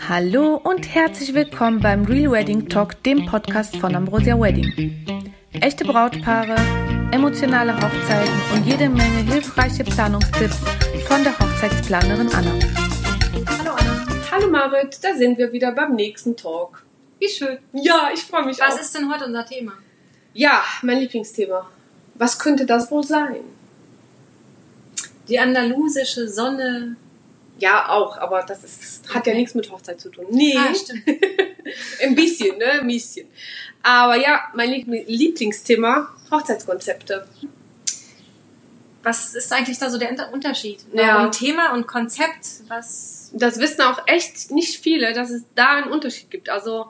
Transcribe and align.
Hallo 0.00 0.56
und 0.62 0.94
herzlich 0.94 1.32
willkommen 1.34 1.80
beim 1.80 2.04
Real 2.04 2.30
Wedding 2.32 2.68
Talk, 2.68 3.02
dem 3.04 3.24
Podcast 3.26 3.76
von 3.76 3.94
Ambrosia 3.94 4.38
Wedding. 4.38 5.32
Echte 5.52 5.84
Brautpaare, 5.84 6.56
emotionale 7.12 7.74
Hochzeiten 7.74 8.34
und 8.54 8.66
jede 8.66 8.88
Menge 8.88 9.32
hilfreiche 9.32 9.84
Planungstipps 9.84 10.58
von 11.06 11.22
der 11.24 11.38
Hochzeitsplanerin 11.38 12.28
Anna. 12.34 12.52
Hallo 13.46 13.72
Anna. 13.72 14.06
Hallo 14.30 14.48
Marit, 14.50 14.98
da 15.02 15.14
sind 15.14 15.38
wir 15.38 15.52
wieder 15.52 15.72
beim 15.72 15.94
nächsten 15.94 16.36
Talk. 16.36 16.84
Wie 17.18 17.28
schön. 17.28 17.58
Ja, 17.72 18.10
ich 18.12 18.20
freue 18.22 18.44
mich 18.44 18.58
Was 18.60 18.74
auch. 18.74 18.80
ist 18.80 18.94
denn 18.94 19.10
heute 19.10 19.24
unser 19.24 19.46
Thema? 19.46 19.72
Ja, 20.34 20.62
mein 20.82 20.98
Lieblingsthema. 20.98 21.70
Was 22.16 22.38
könnte 22.38 22.66
das 22.66 22.90
wohl 22.90 23.04
sein? 23.04 23.36
Die 25.28 25.38
andalusische 25.38 26.28
Sonne. 26.28 26.96
Ja, 27.64 27.88
auch, 27.88 28.18
aber 28.18 28.42
das 28.42 28.62
ist, 28.62 29.14
hat 29.14 29.26
ja 29.26 29.32
nichts 29.34 29.54
mit 29.54 29.70
Hochzeit 29.70 29.98
zu 30.00 30.10
tun. 30.10 30.26
Nee, 30.30 30.54
Ah, 30.58 30.74
stimmt. 30.74 31.02
ein 32.02 32.14
bisschen, 32.14 32.58
ne, 32.58 32.72
ein 32.80 32.86
bisschen. 32.86 33.26
Aber 33.82 34.16
ja, 34.16 34.42
mein 34.54 34.70
Liebl- 34.70 35.04
Lieblingsthema, 35.06 36.08
Hochzeitskonzepte. 36.30 37.26
Was 39.02 39.34
ist 39.34 39.52
eigentlich 39.52 39.78
da 39.78 39.90
so 39.90 39.98
der 39.98 40.10
Unter- 40.10 40.32
Unterschied? 40.32 40.78
Ja. 40.92 41.16
Warum 41.16 41.32
Thema 41.32 41.72
und 41.74 41.86
Konzept? 41.86 42.46
Was? 42.68 43.30
Das 43.34 43.58
wissen 43.60 43.82
auch 43.82 44.00
echt 44.06 44.50
nicht 44.50 44.78
viele, 44.80 45.12
dass 45.12 45.30
es 45.30 45.42
da 45.54 45.76
einen 45.76 45.90
Unterschied 45.92 46.30
gibt. 46.30 46.48
Also 46.48 46.86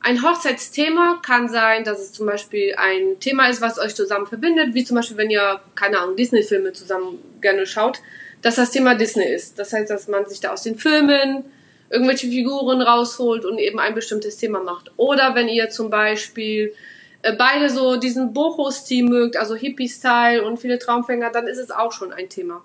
ein 0.00 0.22
Hochzeitsthema 0.22 1.20
kann 1.24 1.48
sein, 1.48 1.82
dass 1.84 1.98
es 2.00 2.12
zum 2.12 2.26
Beispiel 2.26 2.74
ein 2.76 3.18
Thema 3.18 3.48
ist, 3.48 3.60
was 3.60 3.78
euch 3.78 3.94
zusammen 3.96 4.26
verbindet, 4.26 4.74
wie 4.74 4.84
zum 4.84 4.96
Beispiel, 4.96 5.16
wenn 5.16 5.30
ihr, 5.30 5.60
keine 5.74 5.98
Ahnung, 5.98 6.16
Disney-Filme 6.16 6.72
zusammen 6.72 7.18
gerne 7.40 7.66
schaut, 7.66 8.00
dass 8.42 8.56
das 8.56 8.70
Thema 8.70 8.94
Disney 8.94 9.24
ist. 9.24 9.58
Das 9.58 9.72
heißt, 9.72 9.90
dass 9.90 10.08
man 10.08 10.26
sich 10.26 10.40
da 10.40 10.52
aus 10.52 10.62
den 10.62 10.76
Filmen 10.76 11.44
irgendwelche 11.90 12.28
Figuren 12.28 12.82
rausholt 12.82 13.44
und 13.44 13.58
eben 13.58 13.78
ein 13.78 13.94
bestimmtes 13.94 14.36
Thema 14.36 14.62
macht. 14.62 14.90
Oder 14.96 15.34
wenn 15.34 15.48
ihr 15.48 15.70
zum 15.70 15.90
Beispiel 15.90 16.74
äh, 17.22 17.32
beide 17.36 17.70
so 17.70 17.96
diesen 17.96 18.32
Boho-Stil 18.32 19.04
mögt, 19.04 19.36
also 19.36 19.54
Hippie-Style 19.54 20.44
und 20.44 20.58
viele 20.58 20.78
Traumfänger, 20.78 21.30
dann 21.30 21.46
ist 21.46 21.58
es 21.58 21.70
auch 21.70 21.92
schon 21.92 22.12
ein 22.12 22.28
Thema. 22.28 22.64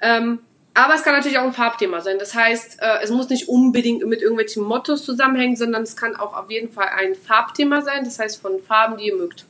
Ähm, 0.00 0.40
aber 0.74 0.94
es 0.94 1.04
kann 1.04 1.14
natürlich 1.14 1.38
auch 1.38 1.44
ein 1.44 1.52
Farbthema 1.52 2.00
sein. 2.00 2.18
Das 2.18 2.34
heißt, 2.34 2.78
äh, 2.80 3.02
es 3.02 3.10
muss 3.10 3.28
nicht 3.28 3.48
unbedingt 3.48 4.04
mit 4.06 4.20
irgendwelchen 4.20 4.64
Mottos 4.64 5.04
zusammenhängen, 5.04 5.56
sondern 5.56 5.84
es 5.84 5.96
kann 5.96 6.16
auch 6.16 6.36
auf 6.36 6.50
jeden 6.50 6.70
Fall 6.70 6.88
ein 6.96 7.14
Farbthema 7.14 7.82
sein. 7.82 8.04
Das 8.04 8.18
heißt, 8.18 8.42
von 8.42 8.60
Farben, 8.60 8.96
die 8.96 9.06
ihr 9.06 9.16
mögt. 9.16 9.46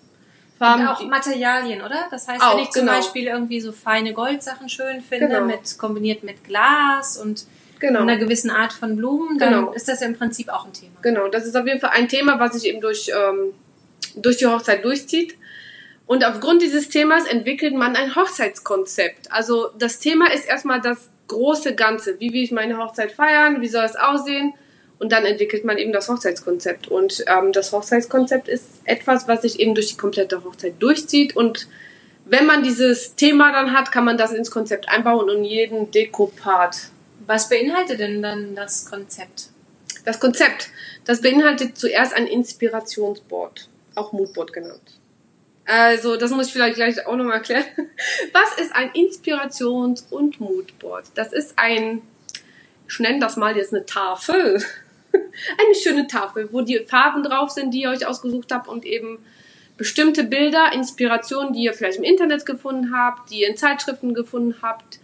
Farben, 0.58 0.82
Und 0.82 0.88
auch 0.88 1.02
Materialien, 1.06 1.82
oder? 1.82 2.06
Das 2.10 2.28
heißt, 2.28 2.42
Auch, 2.42 2.56
wenn 2.56 2.62
ich 2.64 2.70
zum 2.70 2.82
genau. 2.86 2.92
Beispiel 2.96 3.26
irgendwie 3.26 3.60
so 3.60 3.72
feine 3.72 4.12
Goldsachen 4.12 4.68
schön 4.68 5.00
finde, 5.00 5.28
Genau. 5.28 5.44
mit, 5.46 5.78
kombiniert 5.78 6.22
mit 6.22 6.44
Glas 6.44 7.16
und 7.16 7.44
genau. 7.80 8.00
einer 8.02 8.16
gewissen 8.16 8.50
Art 8.50 8.72
von 8.72 8.96
Blumen, 8.96 9.38
dann 9.38 9.52
Genau. 9.52 9.72
ist 9.72 9.88
das 9.88 10.00
ja 10.00 10.06
im 10.06 10.16
Prinzip 10.16 10.48
auch 10.48 10.64
ein 10.66 10.72
Thema. 10.72 10.94
Genau, 11.02 11.28
das 11.28 11.44
ist 11.44 11.56
auf 11.56 11.66
jeden 11.66 11.80
Fall 11.80 11.90
ein 11.92 12.08
Thema, 12.08 12.38
was 12.38 12.52
sich 12.54 12.66
eben 12.66 12.80
durch, 12.80 13.08
ähm, 13.08 13.52
durch 14.16 14.36
die 14.36 14.46
Hochzeit 14.46 14.84
durchzieht. 14.84 15.36
Und 16.06 16.24
aufgrund 16.24 16.62
dieses 16.62 16.88
Themas 16.88 17.26
entwickelt 17.26 17.74
man 17.74 17.96
ein 17.96 18.14
Hochzeitskonzept. 18.14 19.32
Also 19.32 19.70
das 19.78 19.98
Thema 19.98 20.30
ist 20.32 20.46
erstmal 20.46 20.80
das 20.80 21.08
große 21.28 21.74
Ganze. 21.74 22.20
Wie 22.20 22.32
will 22.32 22.42
ich 22.42 22.52
meine 22.52 22.76
Hochzeit 22.78 23.10
feiern? 23.12 23.60
Wie 23.60 23.68
soll 23.68 23.84
es 23.84 23.96
aussehen? 23.96 24.52
Und 25.04 25.12
dann 25.12 25.26
entwickelt 25.26 25.66
man 25.66 25.76
eben 25.76 25.92
das 25.92 26.08
Hochzeitskonzept. 26.08 26.88
Und 26.88 27.26
ähm, 27.26 27.52
das 27.52 27.72
Hochzeitskonzept 27.72 28.48
ist 28.48 28.64
etwas, 28.84 29.28
was 29.28 29.42
sich 29.42 29.60
eben 29.60 29.74
durch 29.74 29.88
die 29.88 29.98
komplette 29.98 30.42
Hochzeit 30.42 30.76
durchzieht. 30.78 31.36
Und 31.36 31.68
wenn 32.24 32.46
man 32.46 32.62
dieses 32.62 33.14
Thema 33.14 33.52
dann 33.52 33.74
hat, 33.74 33.92
kann 33.92 34.06
man 34.06 34.16
das 34.16 34.32
ins 34.32 34.50
Konzept 34.50 34.88
einbauen 34.88 35.28
und 35.28 35.44
jeden 35.44 35.90
Dekopart 35.90 36.88
Was 37.26 37.50
beinhaltet 37.50 38.00
denn 38.00 38.22
dann 38.22 38.54
das 38.54 38.86
Konzept? 38.86 39.50
Das 40.06 40.20
Konzept, 40.20 40.70
das 41.04 41.20
beinhaltet 41.20 41.76
zuerst 41.76 42.14
ein 42.14 42.26
Inspirationsboard, 42.26 43.68
auch 43.96 44.14
Moodboard 44.14 44.54
genannt. 44.54 45.00
Also, 45.66 46.16
das 46.16 46.30
muss 46.30 46.46
ich 46.46 46.54
vielleicht 46.54 46.76
gleich 46.76 47.06
auch 47.06 47.16
nochmal 47.16 47.36
erklären. 47.36 47.66
Was 48.32 48.58
ist 48.58 48.74
ein 48.74 48.90
Inspirations- 48.92 50.10
und 50.10 50.40
Moodboard? 50.40 51.04
Das 51.14 51.34
ist 51.34 51.58
ein, 51.58 52.00
ich 52.88 52.98
nenne 53.00 53.20
das 53.20 53.36
mal 53.36 53.54
jetzt 53.54 53.74
eine 53.74 53.84
Tafel. 53.84 54.64
Eine 55.58 55.74
schöne 55.74 56.06
Tafel, 56.06 56.48
wo 56.52 56.60
die 56.60 56.80
Farben 56.80 57.22
drauf 57.22 57.50
sind, 57.50 57.72
die 57.72 57.82
ihr 57.82 57.90
euch 57.90 58.06
ausgesucht 58.06 58.52
habt 58.52 58.68
und 58.68 58.84
eben 58.84 59.18
bestimmte 59.76 60.24
Bilder, 60.24 60.72
Inspirationen, 60.72 61.52
die 61.52 61.64
ihr 61.64 61.74
vielleicht 61.74 61.98
im 61.98 62.04
Internet 62.04 62.46
gefunden 62.46 62.94
habt, 62.96 63.30
die 63.30 63.40
ihr 63.40 63.48
in 63.48 63.56
Zeitschriften 63.56 64.14
gefunden 64.14 64.56
habt, 64.62 65.00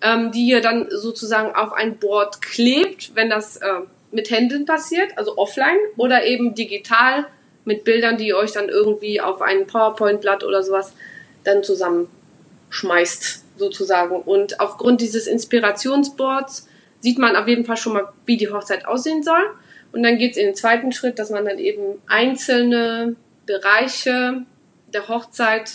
ähm, 0.00 0.32
die 0.32 0.46
ihr 0.46 0.60
dann 0.60 0.88
sozusagen 0.90 1.54
auf 1.54 1.72
ein 1.72 1.98
Board 1.98 2.40
klebt, 2.40 3.14
wenn 3.14 3.30
das 3.30 3.58
äh, 3.58 3.80
mit 4.12 4.30
Händen 4.30 4.64
passiert, 4.64 5.18
also 5.18 5.36
offline, 5.36 5.78
oder 5.96 6.24
eben 6.24 6.54
digital 6.54 7.26
mit 7.64 7.84
Bildern, 7.84 8.16
die 8.16 8.28
ihr 8.28 8.36
euch 8.36 8.52
dann 8.52 8.68
irgendwie 8.68 9.20
auf 9.20 9.42
ein 9.42 9.66
PowerPoint-Blatt 9.66 10.44
oder 10.44 10.62
sowas 10.62 10.92
dann 11.44 11.62
zusammenschmeißt, 11.62 13.44
sozusagen. 13.58 14.16
Und 14.16 14.60
aufgrund 14.60 15.00
dieses 15.00 15.26
Inspirationsboards 15.26 16.68
sieht 17.00 17.18
man 17.18 17.36
auf 17.36 17.48
jeden 17.48 17.64
Fall 17.64 17.76
schon 17.76 17.94
mal, 17.94 18.08
wie 18.26 18.36
die 18.36 18.50
Hochzeit 18.50 18.86
aussehen 18.86 19.22
soll. 19.22 19.44
Und 19.94 20.02
dann 20.02 20.18
geht's 20.18 20.36
in 20.36 20.46
den 20.46 20.54
zweiten 20.56 20.90
Schritt, 20.90 21.20
dass 21.20 21.30
man 21.30 21.44
dann 21.44 21.60
eben 21.60 22.02
einzelne 22.08 23.14
Bereiche 23.46 24.42
der 24.92 25.06
Hochzeit 25.06 25.70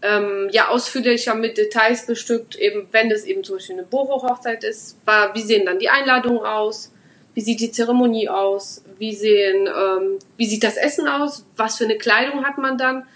ähm, 0.00 0.48
ja 0.52 0.68
ausführlicher 0.68 1.34
mit 1.34 1.58
Details 1.58 2.06
bestückt, 2.06 2.56
eben 2.56 2.88
wenn 2.92 3.10
es 3.10 3.24
eben 3.24 3.44
zum 3.44 3.56
Beispiel 3.56 3.76
eine 3.76 3.84
Boho-Hochzeit 3.84 4.64
ist, 4.64 4.96
war, 5.04 5.34
wie 5.34 5.42
sehen 5.42 5.66
dann 5.66 5.78
die 5.78 5.90
Einladungen 5.90 6.46
aus, 6.46 6.94
wie 7.34 7.42
sieht 7.42 7.60
die 7.60 7.70
Zeremonie 7.70 8.30
aus, 8.30 8.82
wie 8.98 9.14
sehen, 9.14 9.66
ähm, 9.66 10.18
wie 10.38 10.46
sieht 10.46 10.64
das 10.64 10.78
Essen 10.78 11.06
aus, 11.06 11.44
was 11.56 11.76
für 11.76 11.84
eine 11.84 11.98
Kleidung 11.98 12.42
hat 12.42 12.56
man 12.56 12.78
dann, 12.78 13.06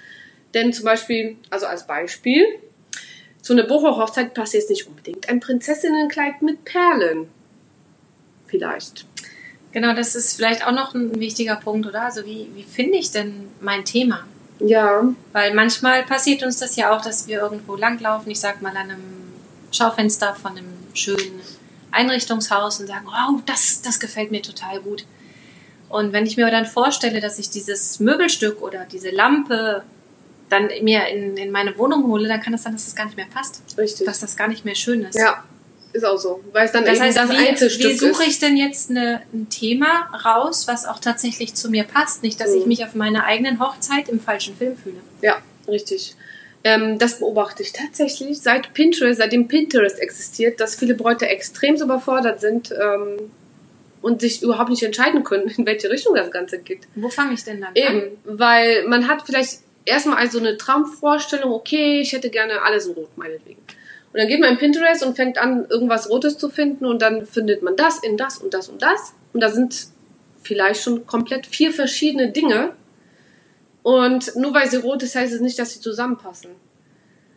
denn 0.53 0.75
zum 0.75 0.84
Beispiel, 0.84 1.36
also 1.48 1.64
als 1.64 1.86
Beispiel, 1.86 2.44
zu 3.41 3.54
einer 3.54 3.62
Boho-Hochzeit 3.62 4.34
passt 4.34 4.53
jetzt 4.53 4.69
nicht 4.69 4.86
unbedingt 4.86 5.30
ein 5.30 5.41
Prinzessinnenkleid 5.41 6.42
mit 6.42 6.66
Perlen, 6.66 7.30
vielleicht. 8.47 9.06
Genau, 9.72 9.94
das 9.94 10.16
ist 10.16 10.36
vielleicht 10.36 10.66
auch 10.66 10.72
noch 10.72 10.94
ein 10.94 11.20
wichtiger 11.20 11.56
Punkt, 11.56 11.86
oder? 11.86 12.03
Also 12.03 12.25
wie, 12.25 12.48
wie 12.54 12.64
finde 12.64 12.98
ich 12.98 13.10
denn 13.12 13.48
mein 13.60 13.84
Thema? 13.84 14.25
Ja, 14.58 15.04
Weil 15.32 15.54
manchmal 15.54 16.03
passiert 16.04 16.42
uns 16.42 16.58
das 16.58 16.76
ja 16.76 16.94
auch, 16.94 17.03
dass 17.03 17.26
wir 17.26 17.41
irgendwo 17.41 17.76
langlaufen, 17.76 18.30
ich 18.30 18.41
sag 18.41 18.60
mal 18.60 18.70
an 18.70 18.91
einem 18.91 19.03
Schaufenster 19.72 20.34
von 20.34 20.53
einem 20.53 20.66
schönen 20.92 21.41
Einrichtungshaus 21.92 22.80
und 22.80 22.86
sagen, 22.86 23.06
wow, 23.06 23.41
das, 23.47 23.82
das 23.82 24.00
gefällt 24.00 24.30
mir 24.30 24.42
total 24.42 24.80
gut. 24.80 25.06
Und 25.88 26.12
wenn 26.12 26.26
ich 26.26 26.36
mir 26.36 26.50
dann 26.50 26.66
vorstelle, 26.66 27.20
dass 27.20 27.38
ich 27.38 27.50
dieses 27.50 28.00
Möbelstück 28.00 28.60
oder 28.62 28.84
diese 28.84 29.10
Lampe 29.10 29.82
dann 30.48 30.69
mir 30.82 31.06
in, 31.09 31.36
in 31.36 31.50
meine 31.50 31.76
Wohnung 31.78 32.06
hole, 32.09 32.28
dann 32.28 32.41
kann 32.41 32.54
es 32.54 32.64
sein, 32.64 32.72
dass 32.72 32.84
das 32.84 32.94
gar 32.97 33.06
nicht 33.06 33.16
mehr 33.16 33.26
passt. 33.32 33.62
richtig. 33.78 34.06
Dass 34.06 34.20
das 34.20 34.36
gar 34.36 34.48
nicht 34.48 34.64
mehr 34.64 34.75
schön 34.75 35.03
ist. 35.03 35.16
ja, 35.16 35.42
ist 35.92 36.04
auch 36.04 36.16
so, 36.18 36.40
weil 36.52 36.66
es 36.66 36.72
dann 36.72 36.84
Das 36.84 36.94
eben 36.96 37.04
heißt, 37.04 37.16
das 37.18 37.30
wie, 37.30 37.36
Einzelstück 37.36 37.90
wie 37.90 37.96
suche 37.96 38.24
ich 38.24 38.38
denn 38.38 38.56
jetzt 38.56 38.90
eine, 38.90 39.22
ein 39.32 39.48
Thema 39.48 40.08
raus, 40.24 40.68
was 40.68 40.86
auch 40.86 40.98
tatsächlich 41.00 41.54
zu 41.54 41.70
mir 41.70 41.84
passt? 41.84 42.22
Nicht, 42.22 42.40
dass 42.40 42.54
ich 42.54 42.62
Mhm. 42.62 42.68
mich 42.68 42.84
auf 42.84 42.94
meiner 42.94 43.24
eigenen 43.24 43.60
Hochzeit 43.60 44.08
im 44.08 44.20
falschen 44.20 44.56
Film 44.56 44.76
fühle. 44.76 44.96
Ja, 45.22 45.38
richtig. 45.66 46.14
Ähm, 46.62 46.98
das 46.98 47.18
beobachte 47.18 47.62
ich 47.62 47.72
tatsächlich 47.72 48.40
seit 48.40 48.74
Pinterest, 48.74 49.18
seitdem 49.18 49.48
Pinterest 49.48 49.98
existiert, 49.98 50.60
dass 50.60 50.74
viele 50.76 50.94
Bräute 50.94 51.26
extrem 51.26 51.76
überfordert 51.76 52.40
sind 52.40 52.70
ähm, 52.72 53.30
und 54.02 54.20
sich 54.20 54.42
überhaupt 54.42 54.70
nicht 54.70 54.82
entscheiden 54.82 55.24
können, 55.24 55.48
in 55.56 55.64
welche 55.66 55.90
Richtung 55.90 56.14
das 56.14 56.30
Ganze 56.30 56.58
geht. 56.58 56.80
Wo 56.94 57.08
fange 57.08 57.34
ich 57.34 57.44
denn 57.44 57.60
dann 57.60 57.70
an? 57.70 57.74
Eben, 57.76 58.02
weil 58.24 58.86
man 58.86 59.08
hat 59.08 59.22
vielleicht 59.24 59.60
erstmal 59.86 60.18
also 60.18 60.38
eine 60.38 60.56
Traumvorstellung, 60.58 61.50
okay, 61.52 62.00
ich 62.00 62.12
hätte 62.12 62.28
gerne 62.30 62.62
alles 62.62 62.86
in 62.86 62.92
Rot, 62.92 63.16
meinetwegen. 63.16 63.60
Und 64.12 64.19
dann 64.19 64.28
geht 64.28 64.41
man 64.41 64.50
in 64.50 64.59
Pinterest 64.59 65.04
und 65.04 65.16
fängt 65.16 65.38
an, 65.38 65.66
irgendwas 65.69 66.10
Rotes 66.10 66.37
zu 66.37 66.48
finden 66.48 66.84
und 66.84 67.00
dann 67.00 67.26
findet 67.26 67.62
man 67.62 67.76
das 67.76 68.03
in 68.03 68.16
das 68.16 68.38
und 68.38 68.54
das 68.54 68.69
und 68.69 68.82
das. 68.82 69.15
Und 69.32 69.41
da 69.41 69.50
sind 69.50 69.86
vielleicht 70.42 70.83
schon 70.83 71.07
komplett 71.07 71.47
vier 71.47 71.72
verschiedene 71.72 72.30
Dinge. 72.30 72.72
Und 73.83 74.34
nur 74.36 74.53
weil 74.53 74.68
sie 74.68 74.78
rot 74.78 75.03
ist, 75.03 75.15
heißt 75.15 75.33
es 75.33 75.41
nicht, 75.41 75.59
dass 75.59 75.72
sie 75.72 75.80
zusammenpassen. 75.80 76.51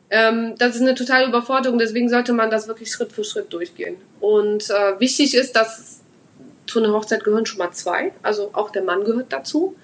Ähm, 0.10 0.56
das 0.58 0.76
ist 0.76 0.82
eine 0.82 0.96
totale 0.96 1.28
Überforderung, 1.28 1.78
deswegen 1.78 2.10
sollte 2.10 2.34
man 2.34 2.50
das 2.50 2.68
wirklich 2.68 2.92
Schritt 2.92 3.14
für 3.14 3.24
Schritt 3.24 3.54
durchgehen. 3.54 3.96
Und 4.20 4.70
äh, 4.70 5.00
wichtig 5.00 5.36
ist, 5.36 5.56
dass 5.56 6.02
zu 6.68 6.84
einer 6.84 6.94
Hochzeit 6.94 7.24
gehören 7.24 7.46
schon 7.46 7.60
mal 7.60 7.72
zwei, 7.72 8.12
also 8.24 8.50
auch 8.54 8.72
der 8.72 8.84
Mann 8.84 9.04
gehört 9.06 9.32
dazu 9.32 9.76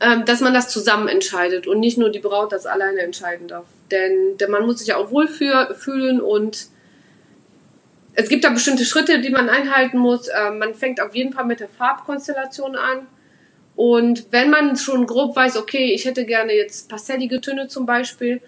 ähm, 0.00 0.24
dass 0.24 0.40
man 0.40 0.52
das 0.52 0.68
zusammen 0.68 1.08
entscheidet 1.08 1.66
und 1.66 1.80
nicht 1.80 1.98
nur 1.98 2.10
die 2.10 2.18
Braut 2.18 2.52
das 2.52 2.66
alleine 2.66 3.00
entscheiden 3.00 3.48
darf. 3.48 3.64
Denn 3.94 4.36
der 4.38 4.50
Mann 4.50 4.66
muss 4.66 4.80
sich 4.80 4.88
ja 4.88 4.96
auch 4.96 5.12
wohlfühlen 5.12 6.20
und 6.20 6.66
es 8.16 8.28
gibt 8.28 8.44
da 8.44 8.50
bestimmte 8.50 8.84
Schritte, 8.84 9.20
die 9.20 9.30
man 9.30 9.48
einhalten 9.48 9.98
muss. 9.98 10.28
Ähm, 10.28 10.58
man 10.58 10.74
fängt 10.74 11.00
auf 11.00 11.14
jeden 11.14 11.32
Fall 11.32 11.44
mit 11.44 11.60
der 11.60 11.68
Farbkonstellation 11.68 12.74
an. 12.74 13.06
Und 13.76 14.26
wenn 14.32 14.50
man 14.50 14.76
schon 14.76 15.06
grob 15.06 15.36
weiß, 15.36 15.56
okay, 15.56 15.92
ich 15.92 16.04
hätte 16.04 16.24
gerne 16.24 16.52
jetzt 16.52 16.88
pastellige 16.88 17.40
Töne 17.40 17.68
zum 17.68 17.86
Beispiel, 17.86 18.40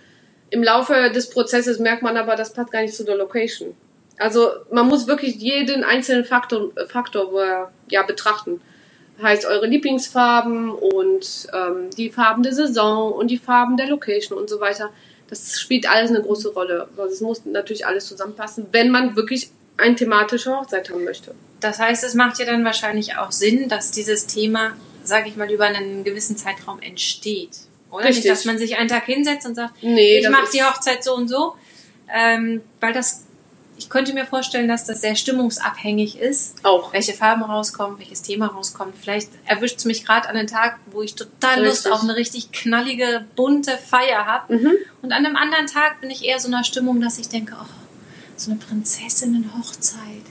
im 0.51 0.63
Laufe 0.63 1.11
des 1.11 1.31
Prozesses 1.31 1.79
merkt 1.79 2.03
man 2.03 2.17
aber, 2.17 2.37
das 2.37 2.53
passt 2.53 2.73
gar 2.73 2.83
nicht 2.83 2.95
zu 2.95 3.05
der 3.05 3.17
Location. 3.17 3.75
Also 4.19 4.51
man 4.71 4.87
muss 4.89 5.07
wirklich 5.07 5.37
jeden 5.37 5.85
einzelnen 5.85 6.25
Faktor, 6.25 6.71
Faktor 6.89 7.71
ja, 7.91 8.03
betrachten. 8.03 8.61
Heißt 9.23 9.47
eure 9.47 9.67
Lieblingsfarben 9.67 10.71
und 10.71 11.49
ähm, 11.53 11.91
die 11.97 12.11
Farben 12.11 12.43
der 12.43 12.53
Saison 12.53 13.13
und 13.13 13.31
die 13.31 13.39
Farben 13.39 13.77
der 13.77 13.89
Location 13.89 14.39
und 14.39 14.49
so 14.49 14.61
weiter. 14.61 14.91
Das 15.29 15.59
spielt 15.61 15.89
alles 15.89 16.11
eine 16.11 16.23
große 16.23 16.51
Rolle. 16.51 16.89
Also 16.97 17.15
es 17.15 17.21
muss 17.21 17.45
natürlich 17.45 17.87
alles 17.87 18.07
zusammenpassen, 18.07 18.67
wenn 18.73 18.91
man 18.91 19.17
wirklich 19.17 19.51
eine 19.77 19.97
thematische 19.97 20.57
Hochzeit 20.57 20.91
haben 20.91 21.05
möchte. 21.05 21.35
Das 21.61 21.79
heißt, 21.79 22.05
es 22.05 22.15
macht 22.15 22.39
ja 22.39 22.47
dann 22.47 22.65
wahrscheinlich 22.65 23.17
auch 23.17 23.33
Sinn, 23.33 23.69
dass 23.69 23.91
dieses 23.91 24.27
Thema, 24.27 24.77
sage 25.03 25.29
ich 25.29 25.37
mal, 25.37 25.51
über 25.51 25.65
einen 25.65 26.05
gewissen 26.05 26.37
Zeitraum 26.37 26.81
entsteht. 26.81 27.51
Oder 27.91 28.07
Richtig. 28.07 28.25
nicht, 28.25 28.33
dass 28.33 28.45
man 28.45 28.59
sich 28.59 28.77
einen 28.77 28.89
Tag 28.89 29.05
hinsetzt 29.05 29.47
und 29.47 29.55
sagt, 29.55 29.83
Nee, 29.83 30.19
ich 30.19 30.29
mache 30.29 30.51
die 30.53 30.63
Hochzeit 30.63 31.03
so 31.03 31.15
und 31.15 31.29
so. 31.29 31.55
Ähm, 32.15 32.63
weil 32.81 32.93
das, 32.93 33.25
ich 33.79 33.91
könnte 33.91 34.15
mir 34.15 34.25
vorstellen, 34.25 34.69
dass 34.69 34.85
das 34.85 35.01
sehr 35.03 35.17
stimmungsabhängig 35.17 36.19
ist, 36.19 36.65
Auch. 36.65 36.93
welche 36.93 37.13
Farben 37.13 37.43
rauskommen, 37.43 37.99
welches 37.99 38.23
Thema 38.23 38.47
rauskommt. 38.47 38.95
Vielleicht 38.99 39.29
erwischt 39.45 39.79
es 39.79 39.85
mich 39.85 40.05
gerade 40.05 40.29
an 40.29 40.37
einem 40.37 40.47
Tag, 40.47 40.79
wo 40.87 41.03
ich 41.03 41.15
total 41.15 41.63
Lust 41.65 41.85
Richtig. 41.87 41.93
auf 41.93 42.03
eine 42.03 42.17
richtig 42.17 42.53
knallige, 42.53 43.27
bunte 43.37 43.77
Feier 43.77 44.25
habe. 44.27 44.57
Mhm. 44.57 44.73
Und 45.03 45.13
an 45.13 45.27
einem 45.27 45.37
anderen 45.37 45.67
Tag 45.67 46.01
bin 46.01 46.11
ich 46.11 46.25
eher 46.25 46.41
so 46.41 46.49
in 46.49 46.55
einer 46.55 46.65
Stimmung, 46.65 47.01
dass 47.01 47.19
ich 47.19 47.29
denke, 47.29 47.55
oh, 47.61 47.67
so 48.37 48.51
eine 48.51 48.61
Prinzessinnen-Hochzeit, 48.61 50.23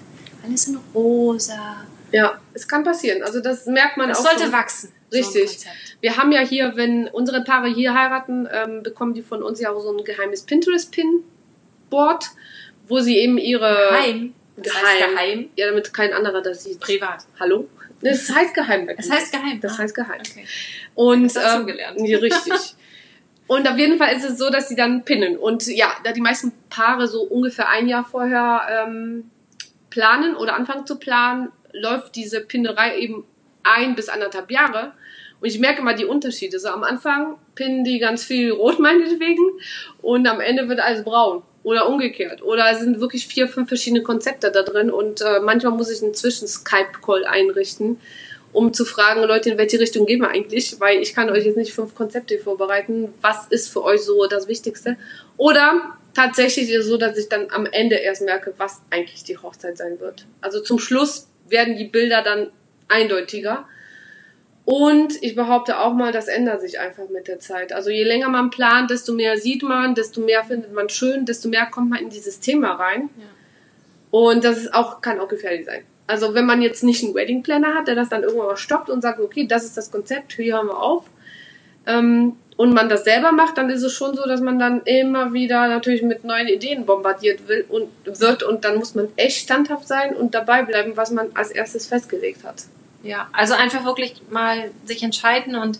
alles 0.43 0.67
in 0.67 0.79
rosa. 0.93 1.85
Ja, 2.11 2.39
es 2.53 2.67
kann 2.67 2.83
passieren. 2.83 3.23
Also 3.23 3.39
das 3.41 3.65
merkt 3.65 3.97
man 3.97 4.09
Das 4.09 4.19
auch. 4.19 4.25
sollte 4.25 4.43
schon. 4.43 4.51
wachsen. 4.51 4.91
So 5.09 5.17
ein 5.17 5.23
Richtig. 5.23 5.45
Konzept. 5.47 5.75
Wir 6.01 6.17
haben 6.17 6.31
ja 6.31 6.41
hier, 6.41 6.73
wenn 6.75 7.07
unsere 7.07 7.43
Paare 7.43 7.67
hier 7.67 7.93
heiraten, 7.93 8.47
ähm, 8.51 8.83
bekommen 8.83 9.13
die 9.13 9.21
von 9.23 9.41
uns 9.43 9.59
ja 9.59 9.71
auch 9.71 9.81
so 9.81 9.95
ein 9.97 10.03
geheimes 10.03 10.43
Pinterest-Pin-Board, 10.43 12.25
wo 12.87 12.99
sie 12.99 13.17
eben 13.17 13.37
ihre... 13.37 13.89
Geheim. 13.89 14.33
Das 14.57 14.73
heißt 14.73 15.09
geheim. 15.09 15.49
Ja, 15.55 15.67
damit 15.67 15.93
kein 15.93 16.13
anderer 16.13 16.41
das 16.41 16.63
sieht. 16.63 16.79
Privat. 16.79 17.25
Hallo? 17.39 17.67
Das 18.01 18.29
heißt 18.29 18.53
geheim. 18.53 18.87
Das 18.95 19.09
heißt 19.09 19.31
geheim. 19.31 19.59
Das 19.59 19.73
ah. 19.73 19.77
heißt 19.79 19.95
geheim. 19.95 20.21
Okay. 20.21 20.45
Und 20.93 21.35
Das 21.35 21.55
ähm, 21.55 21.65
gelernt. 21.65 21.99
Ja, 22.01 22.19
richtig. 22.19 22.53
Und 23.47 23.67
auf 23.69 23.77
jeden 23.77 23.97
Fall 23.97 24.15
ist 24.15 24.23
es 24.23 24.37
so, 24.39 24.49
dass 24.49 24.69
sie 24.69 24.75
dann 24.75 25.05
pinnen. 25.05 25.37
Und 25.37 25.67
ja, 25.67 25.91
da 26.03 26.11
die 26.11 26.21
meisten 26.21 26.51
Paare 26.69 27.07
so 27.07 27.21
ungefähr 27.21 27.69
ein 27.69 27.87
Jahr 27.87 28.03
vorher 28.03 28.87
ähm, 28.87 29.29
planen 29.91 30.35
oder 30.35 30.55
anfangen 30.55 30.87
zu 30.87 30.97
planen, 30.97 31.51
läuft 31.71 32.15
diese 32.15 32.41
Pinnerei 32.41 32.97
eben 32.97 33.23
ein 33.61 33.95
bis 33.95 34.09
anderthalb 34.09 34.49
Jahre. 34.49 34.93
Und 35.41 35.47
ich 35.47 35.59
merke 35.59 35.83
mal 35.83 35.93
die 35.93 36.05
Unterschiede. 36.05 36.59
So 36.59 36.69
am 36.69 36.83
Anfang 36.83 37.37
pinnen 37.53 37.83
die 37.83 37.99
ganz 37.99 38.23
viel 38.23 38.51
rot 38.51 38.79
meinetwegen 38.79 39.43
und 40.01 40.27
am 40.27 40.39
Ende 40.39 40.67
wird 40.67 40.79
alles 40.79 41.03
braun. 41.03 41.43
Oder 41.65 41.89
umgekehrt. 41.89 42.43
Oder 42.43 42.69
es 42.71 42.79
sind 42.79 42.99
wirklich 42.99 43.25
vier, 43.25 43.47
fünf 43.47 43.67
verschiedene 43.67 44.03
Konzepte 44.03 44.51
da 44.51 44.61
drin 44.61 44.91
und 44.91 45.21
äh, 45.21 45.39
manchmal 45.39 45.73
muss 45.73 45.89
ich 45.89 45.99
inzwischen 46.03 46.47
Skype-Call 46.47 47.25
einrichten, 47.25 47.99
um 48.53 48.71
zu 48.71 48.85
fragen, 48.85 49.23
Leute, 49.23 49.49
in 49.49 49.57
welche 49.57 49.79
Richtung 49.79 50.05
gehen 50.05 50.21
wir 50.21 50.29
eigentlich? 50.29 50.79
Weil 50.79 51.01
ich 51.01 51.15
kann 51.15 51.27
euch 51.31 51.43
jetzt 51.43 51.57
nicht 51.57 51.73
fünf 51.73 51.95
Konzepte 51.95 52.37
vorbereiten. 52.37 53.11
Was 53.21 53.47
ist 53.47 53.73
für 53.73 53.83
euch 53.83 54.01
so 54.01 54.27
das 54.27 54.47
Wichtigste? 54.47 54.95
Oder 55.37 55.97
tatsächlich 56.13 56.69
ist 56.69 56.81
es 56.81 56.85
so, 56.85 56.97
dass 56.97 57.17
ich 57.17 57.29
dann 57.29 57.47
am 57.49 57.65
Ende 57.65 57.95
erst 57.95 58.21
merke, 58.21 58.53
was 58.57 58.83
eigentlich 58.91 59.23
die 59.23 59.39
Hochzeit 59.39 59.79
sein 59.79 59.99
wird. 59.99 60.27
Also 60.41 60.61
zum 60.61 60.77
Schluss 60.77 61.27
werden 61.49 61.77
die 61.77 61.85
Bilder 61.85 62.21
dann 62.21 62.51
eindeutiger. 62.89 63.67
Und 64.65 65.21
ich 65.21 65.35
behaupte 65.35 65.79
auch 65.79 65.93
mal, 65.93 66.11
das 66.11 66.27
ändert 66.27 66.59
sich 66.59 66.79
einfach 66.79 67.07
mit 67.09 67.27
der 67.27 67.39
Zeit. 67.39 67.71
Also 67.71 67.91
je 67.91 68.03
länger 68.03 68.29
man 68.29 68.49
plant, 68.49 68.89
desto 68.89 69.13
mehr 69.13 69.37
sieht 69.37 69.61
man, 69.61 69.93
desto 69.93 70.21
mehr 70.21 70.43
findet 70.43 70.73
man 70.73 70.89
schön, 70.89 71.25
desto 71.25 71.49
mehr 71.49 71.67
kommt 71.67 71.91
man 71.91 71.99
in 71.99 72.09
dieses 72.09 72.39
Thema 72.39 72.73
rein. 72.73 73.09
Ja. 73.17 73.25
Und 74.09 74.43
das 74.43 74.57
ist 74.57 74.73
auch, 74.73 75.01
kann 75.01 75.19
auch 75.19 75.27
gefährlich 75.27 75.65
sein. 75.65 75.83
Also 76.07 76.33
wenn 76.33 76.45
man 76.45 76.61
jetzt 76.61 76.83
nicht 76.83 77.03
einen 77.03 77.13
Wedding 77.13 77.43
Planner 77.43 77.75
hat, 77.75 77.87
der 77.87 77.95
das 77.95 78.09
dann 78.09 78.23
irgendwann 78.23 78.47
mal 78.47 78.57
stoppt 78.57 78.89
und 78.89 79.01
sagt, 79.01 79.19
okay, 79.19 79.45
das 79.45 79.65
ist 79.65 79.77
das 79.77 79.91
Konzept, 79.91 80.33
hier 80.33 80.55
hören 80.55 80.67
wir 80.67 80.81
auf, 80.81 81.05
ähm, 81.85 82.33
und 82.57 82.73
man 82.73 82.87
das 82.87 83.03
selber 83.03 83.31
macht, 83.33 83.57
dann 83.57 83.69
ist 83.69 83.83
es 83.83 83.93
schon 83.93 84.15
so, 84.15 84.25
dass 84.25 84.39
man 84.39 84.57
dann 84.57 84.81
immer 84.85 85.33
wieder 85.33 85.67
natürlich 85.67 86.03
mit 86.03 86.23
neuen 86.23 86.47
Ideen 86.47 86.85
bombardiert 86.85 87.47
will 87.47 87.65
und 87.67 87.89
wird 88.05 88.43
und 88.43 88.63
dann 88.63 88.77
muss 88.77 88.95
man 88.95 89.09
echt 89.17 89.39
standhaft 89.39 89.87
sein 89.87 90.15
und 90.15 90.33
dabei 90.33 90.63
bleiben, 90.63 90.95
was 90.95 91.11
man 91.11 91.27
als 91.33 91.51
erstes 91.51 91.85
festgelegt 91.85 92.43
hat. 92.45 92.63
Ja, 93.05 93.29
also 93.33 93.53
einfach 93.53 93.85
wirklich 93.85 94.21
mal 94.29 94.71
sich 94.85 95.03
entscheiden 95.03 95.55
und 95.55 95.79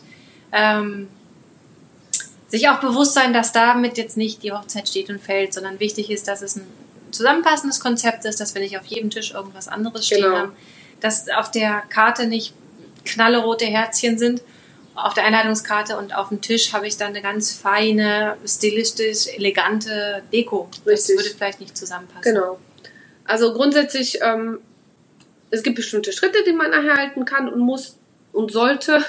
ähm, 0.51 1.07
sich 2.48 2.69
auch 2.69 2.80
bewusst 2.80 3.13
sein, 3.13 3.33
dass 3.33 3.51
damit 3.51 3.98
jetzt 3.98 4.16
nicht 4.16 4.44
die 4.44 4.51
Hochzeit 4.51 4.88
steht 4.88 5.10
und 5.10 5.19
fällt, 5.19 5.54
sondern 5.54 5.80
wichtig 5.80 6.12
ist, 6.12 6.27
dass 6.27 6.42
es 6.42 6.56
ein 6.56 6.68
zusammenpassendes 7.12 7.80
Konzept 7.80 8.25
ist, 8.25 8.39
dass 8.39 8.54
wir 8.54 8.62
nicht 8.62 8.77
auf 8.77 8.86
jedem 8.86 9.10
Tisch 9.10 9.31
irgendwas 9.33 9.68
anderes 9.68 10.06
stehen 10.06 10.24
Genau. 10.24 10.38
haben, 10.38 10.51
dass 11.01 11.27
auf 11.30 11.51
der 11.51 11.81
Karte 11.89 12.27
nicht 12.27 12.54
knallerote 13.06 13.66
Herzchen 13.66 14.18
sind 14.18 14.42
auf 14.95 15.13
der 15.13 15.25
Einladungskarte 15.25 15.98
und 15.98 16.16
auf 16.16 16.30
dem 16.30 16.42
Tisch 16.42 16.72
habe 16.74 16.88
ich 16.88 16.95
dann 16.98 17.10
eine 17.10 17.22
ganz 17.22 17.54
feine, 17.54 18.38
stilistisch 18.48 19.27
elegante 19.27 20.24
Deko. 20.31 20.69
Das 20.86 20.94
Richtig. 20.94 21.18
würde 21.18 21.30
vielleicht 21.31 21.60
nicht 21.60 21.77
zusammenpassen. 21.77 22.33
Genau. 22.33 22.60
Also 23.25 23.54
grundsätzlich, 23.54 24.19
ähm, 24.22 24.60
es 25.56 25.63
gibt 25.63 25.75
bestimmte 25.78 26.12
Schritte, 26.12 26.40
die 26.46 26.54
man 26.54 26.72
erhalten 26.72 27.25
kann 27.25 27.50
und 27.50 27.60
muss 27.60 27.98
und 28.34 28.52
sollte, 28.52 29.04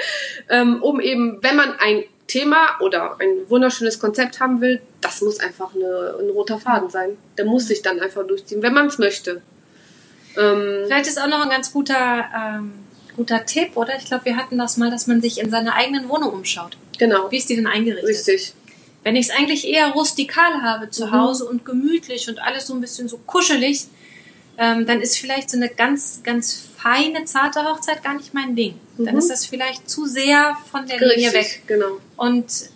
ähm, 0.48 0.82
um 0.82 1.00
eben, 1.00 1.38
wenn 1.42 1.56
man 1.56 1.74
ein 1.78 2.04
Thema 2.26 2.78
oder 2.80 3.16
ein 3.20 3.48
wunderschönes 3.48 3.98
Konzept 3.98 4.40
haben 4.40 4.60
will, 4.60 4.80
das 5.00 5.20
muss 5.20 5.38
einfach 5.40 5.74
eine, 5.74 6.16
ein 6.20 6.30
roter 6.30 6.58
Faden 6.58 6.88
sein. 6.90 7.16
Der 7.36 7.44
muss 7.44 7.66
sich 7.68 7.82
dann 7.82 8.00
einfach 8.00 8.26
durchziehen, 8.26 8.62
wenn 8.62 8.72
man 8.74 8.86
es 8.86 8.98
möchte. 8.98 9.42
Ähm, 10.38 10.84
Vielleicht 10.86 11.08
ist 11.08 11.20
auch 11.20 11.26
noch 11.28 11.42
ein 11.42 11.50
ganz 11.50 11.72
guter, 11.72 12.24
ähm, 12.34 12.72
guter 13.16 13.44
Tipp, 13.44 13.76
oder? 13.76 13.96
Ich 13.98 14.06
glaube, 14.06 14.24
wir 14.24 14.36
hatten 14.36 14.56
das 14.58 14.76
mal, 14.78 14.90
dass 14.90 15.06
man 15.06 15.20
sich 15.20 15.38
in 15.40 15.50
seiner 15.50 15.74
eigenen 15.74 16.08
Wohnung 16.08 16.30
umschaut. 16.30 16.76
genau, 16.98 17.30
Wie 17.30 17.36
ist 17.38 17.48
die 17.50 17.56
denn 17.56 17.66
eingerichtet? 17.66 18.08
richtig. 18.08 18.54
Wenn 19.04 19.16
ich 19.16 19.28
es 19.28 19.36
eigentlich 19.36 19.66
eher 19.66 19.88
rustikal 19.90 20.62
habe 20.62 20.88
zu 20.88 21.06
Mhm. 21.06 21.12
Hause 21.12 21.44
und 21.44 21.64
gemütlich 21.64 22.28
und 22.28 22.38
alles 22.40 22.68
so 22.68 22.74
ein 22.74 22.80
bisschen 22.80 23.08
so 23.08 23.18
kuschelig, 23.26 23.86
ähm, 24.58 24.86
dann 24.86 25.00
ist 25.00 25.18
vielleicht 25.18 25.50
so 25.50 25.56
eine 25.56 25.68
ganz, 25.68 26.22
ganz 26.22 26.68
feine, 26.76 27.24
zarte 27.24 27.64
Hochzeit 27.64 28.02
gar 28.04 28.14
nicht 28.14 28.34
mein 28.34 28.54
Ding. 28.54 28.78
Dann 28.98 29.14
Mhm. 29.14 29.18
ist 29.18 29.30
das 29.30 29.46
vielleicht 29.46 29.88
zu 29.88 30.06
sehr 30.06 30.56
von 30.70 30.86
der 30.86 30.98
Linie 30.98 31.32
weg. 31.32 31.40
Richtig, 31.40 31.66
genau. 31.66 31.98
Und 32.16 32.70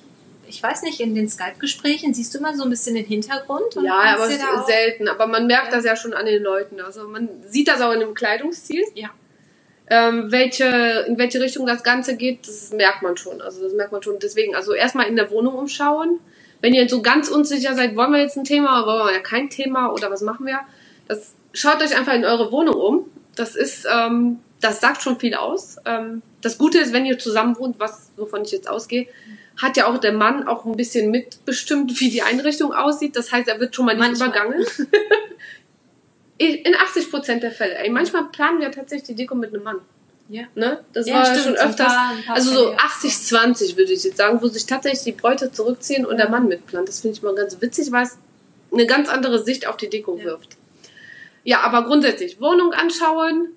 ich 0.49 0.63
weiß 0.63 0.83
nicht, 0.83 1.01
in 1.01 1.15
den 1.15 1.29
Skype-Gesprächen 1.29 2.15
siehst 2.15 2.33
du 2.33 2.39
immer 2.39 2.57
so 2.57 2.63
ein 2.65 2.71
bisschen 2.71 2.95
den 2.95 3.05
Hintergrund. 3.05 3.77
Und 3.77 3.85
Ja, 3.85 4.17
aber 4.17 4.29
selten. 4.67 5.09
Aber 5.09 5.27
man 5.27 5.47
merkt 5.47 5.67
Ja. 5.71 5.77
das 5.77 5.85
ja 5.85 5.97
schon 5.97 6.15
an 6.15 6.25
den 6.27 6.43
Leuten. 6.43 6.81
Also 6.81 7.09
man 7.09 7.29
sieht 7.49 7.67
das 7.69 7.81
auch 7.81 7.93
in 7.93 8.01
dem 8.01 8.15
Kleidungsstil. 8.15 8.85
Ja. 8.95 9.11
Ähm, 9.89 10.33
welche, 10.33 11.05
in 11.07 11.17
welche 11.19 11.41
Richtung 11.41 11.67
das 11.67 11.83
Ganze 11.85 12.17
geht, 12.17 12.47
das 12.49 12.73
merkt 12.73 13.03
man 13.03 13.17
schon. 13.17 13.41
Also 13.41 13.63
das 13.63 13.73
merkt 13.73 13.93
man 13.93 14.03
schon. 14.03 14.19
Deswegen, 14.21 14.55
also 14.55 14.73
erstmal 14.73 15.07
in 15.09 15.17
der 15.17 15.31
Wohnung 15.31 15.55
umschauen. 15.55 16.19
Wenn 16.61 16.73
ihr 16.75 16.89
so 16.89 17.03
ganz 17.03 17.29
unsicher 17.29 17.75
seid, 17.75 17.95
wollen 17.97 18.13
wir 18.13 18.21
jetzt 18.21 18.37
ein 18.37 18.45
Thema 18.45 18.83
oder 18.83 18.87
wollen 18.99 19.07
wir 19.09 19.15
ja 19.15 19.21
kein 19.21 19.51
Thema 19.51 19.93
oder 19.93 20.11
was 20.11 20.23
machen 20.23 20.47
wir? 20.47 20.61
Das 21.07 21.35
schaut 21.57 21.83
euch 21.83 21.97
einfach 21.97 22.13
in 22.15 22.25
eure 22.25 22.53
Wohnung 22.53 22.75
um. 22.77 23.05
Das 23.35 23.57
ist, 23.57 23.87
ähm, 23.93 24.39
das 24.61 24.81
sagt 24.81 25.03
schon 25.03 25.19
viel 25.19 25.35
aus. 25.35 25.77
Ähm, 25.85 26.23
das 26.43 26.59
Gute 26.59 26.79
ist, 26.79 26.93
wenn 26.93 27.05
ihr 27.07 27.19
zusammen 27.19 27.59
wohnt, 27.59 27.79
was 27.81 28.11
wovon 28.17 28.43
ich 28.45 28.53
jetzt 28.53 28.69
ausgehe, 28.69 29.09
hat 29.61 29.77
ja 29.77 29.87
auch 29.87 29.99
der 29.99 30.13
Mann 30.13 30.47
auch 30.47 30.65
ein 30.67 30.77
bisschen 30.77 31.11
mitbestimmt, 31.11 31.99
wie 32.01 32.11
die 32.11 32.23
Einrichtung 32.23 32.73
aussieht. 32.73 33.17
Das 33.17 33.33
heißt, 33.33 33.49
er 33.49 33.59
wird 33.59 33.75
schon 33.75 33.87
mal 33.87 33.97
nicht 33.97 34.19
Manchmal. 34.19 34.29
übergangen. 34.29 34.67
In 36.39 36.75
80 36.75 37.11
Prozent 37.11 37.43
der 37.43 37.51
Fälle. 37.51 37.77
Ey, 37.79 37.89
manchmal 37.89 38.25
planen 38.25 38.61
wir 38.61 38.71
tatsächlich 38.71 39.07
die 39.09 39.15
Deko 39.15 39.35
mit 39.35 39.55
einem 39.55 39.63
Mann. 39.63 39.79
Ja. 40.29 40.43
Ne? 40.55 40.85
Das 40.93 41.07
Ja, 41.07 41.15
war 41.17 41.25
stimmt. 41.25 41.45
schon 41.45 41.55
öfters. 41.57 41.87
paar- 41.87 42.11
ein 42.11 42.25
paar 42.25 42.35
also 42.37 42.51
so 42.51 42.65
Fälle, 42.65 42.73
ja. 42.73 43.49
80-20 43.49 43.77
würde 43.79 43.93
ich 43.93 44.05
jetzt 44.05 44.19
sagen, 44.19 44.43
wo 44.43 44.49
sich 44.49 44.67
tatsächlich 44.67 45.03
die 45.05 45.13
Bräute 45.13 45.51
zurückziehen 45.51 46.05
und 46.05 46.19
der 46.19 46.29
Mann 46.29 46.47
mitplant. 46.49 46.89
Das 46.89 47.01
finde 47.01 47.17
ich 47.17 47.23
mal 47.23 47.35
ganz 47.35 47.59
witzig, 47.63 47.91
weil 47.93 48.03
es 48.05 48.19
eine 48.73 48.87
ganz 48.87 49.09
andere 49.09 49.43
Sicht 49.43 49.67
auf 49.67 49.77
die 49.79 49.89
Deko 49.89 50.17
Ja. 50.19 50.25
wirft. 50.25 50.56
Ja, 51.47 51.61
aber 51.61 51.85
grundsätzlich 51.85 52.41
Wohnung 52.41 52.73
anschauen 52.73 53.51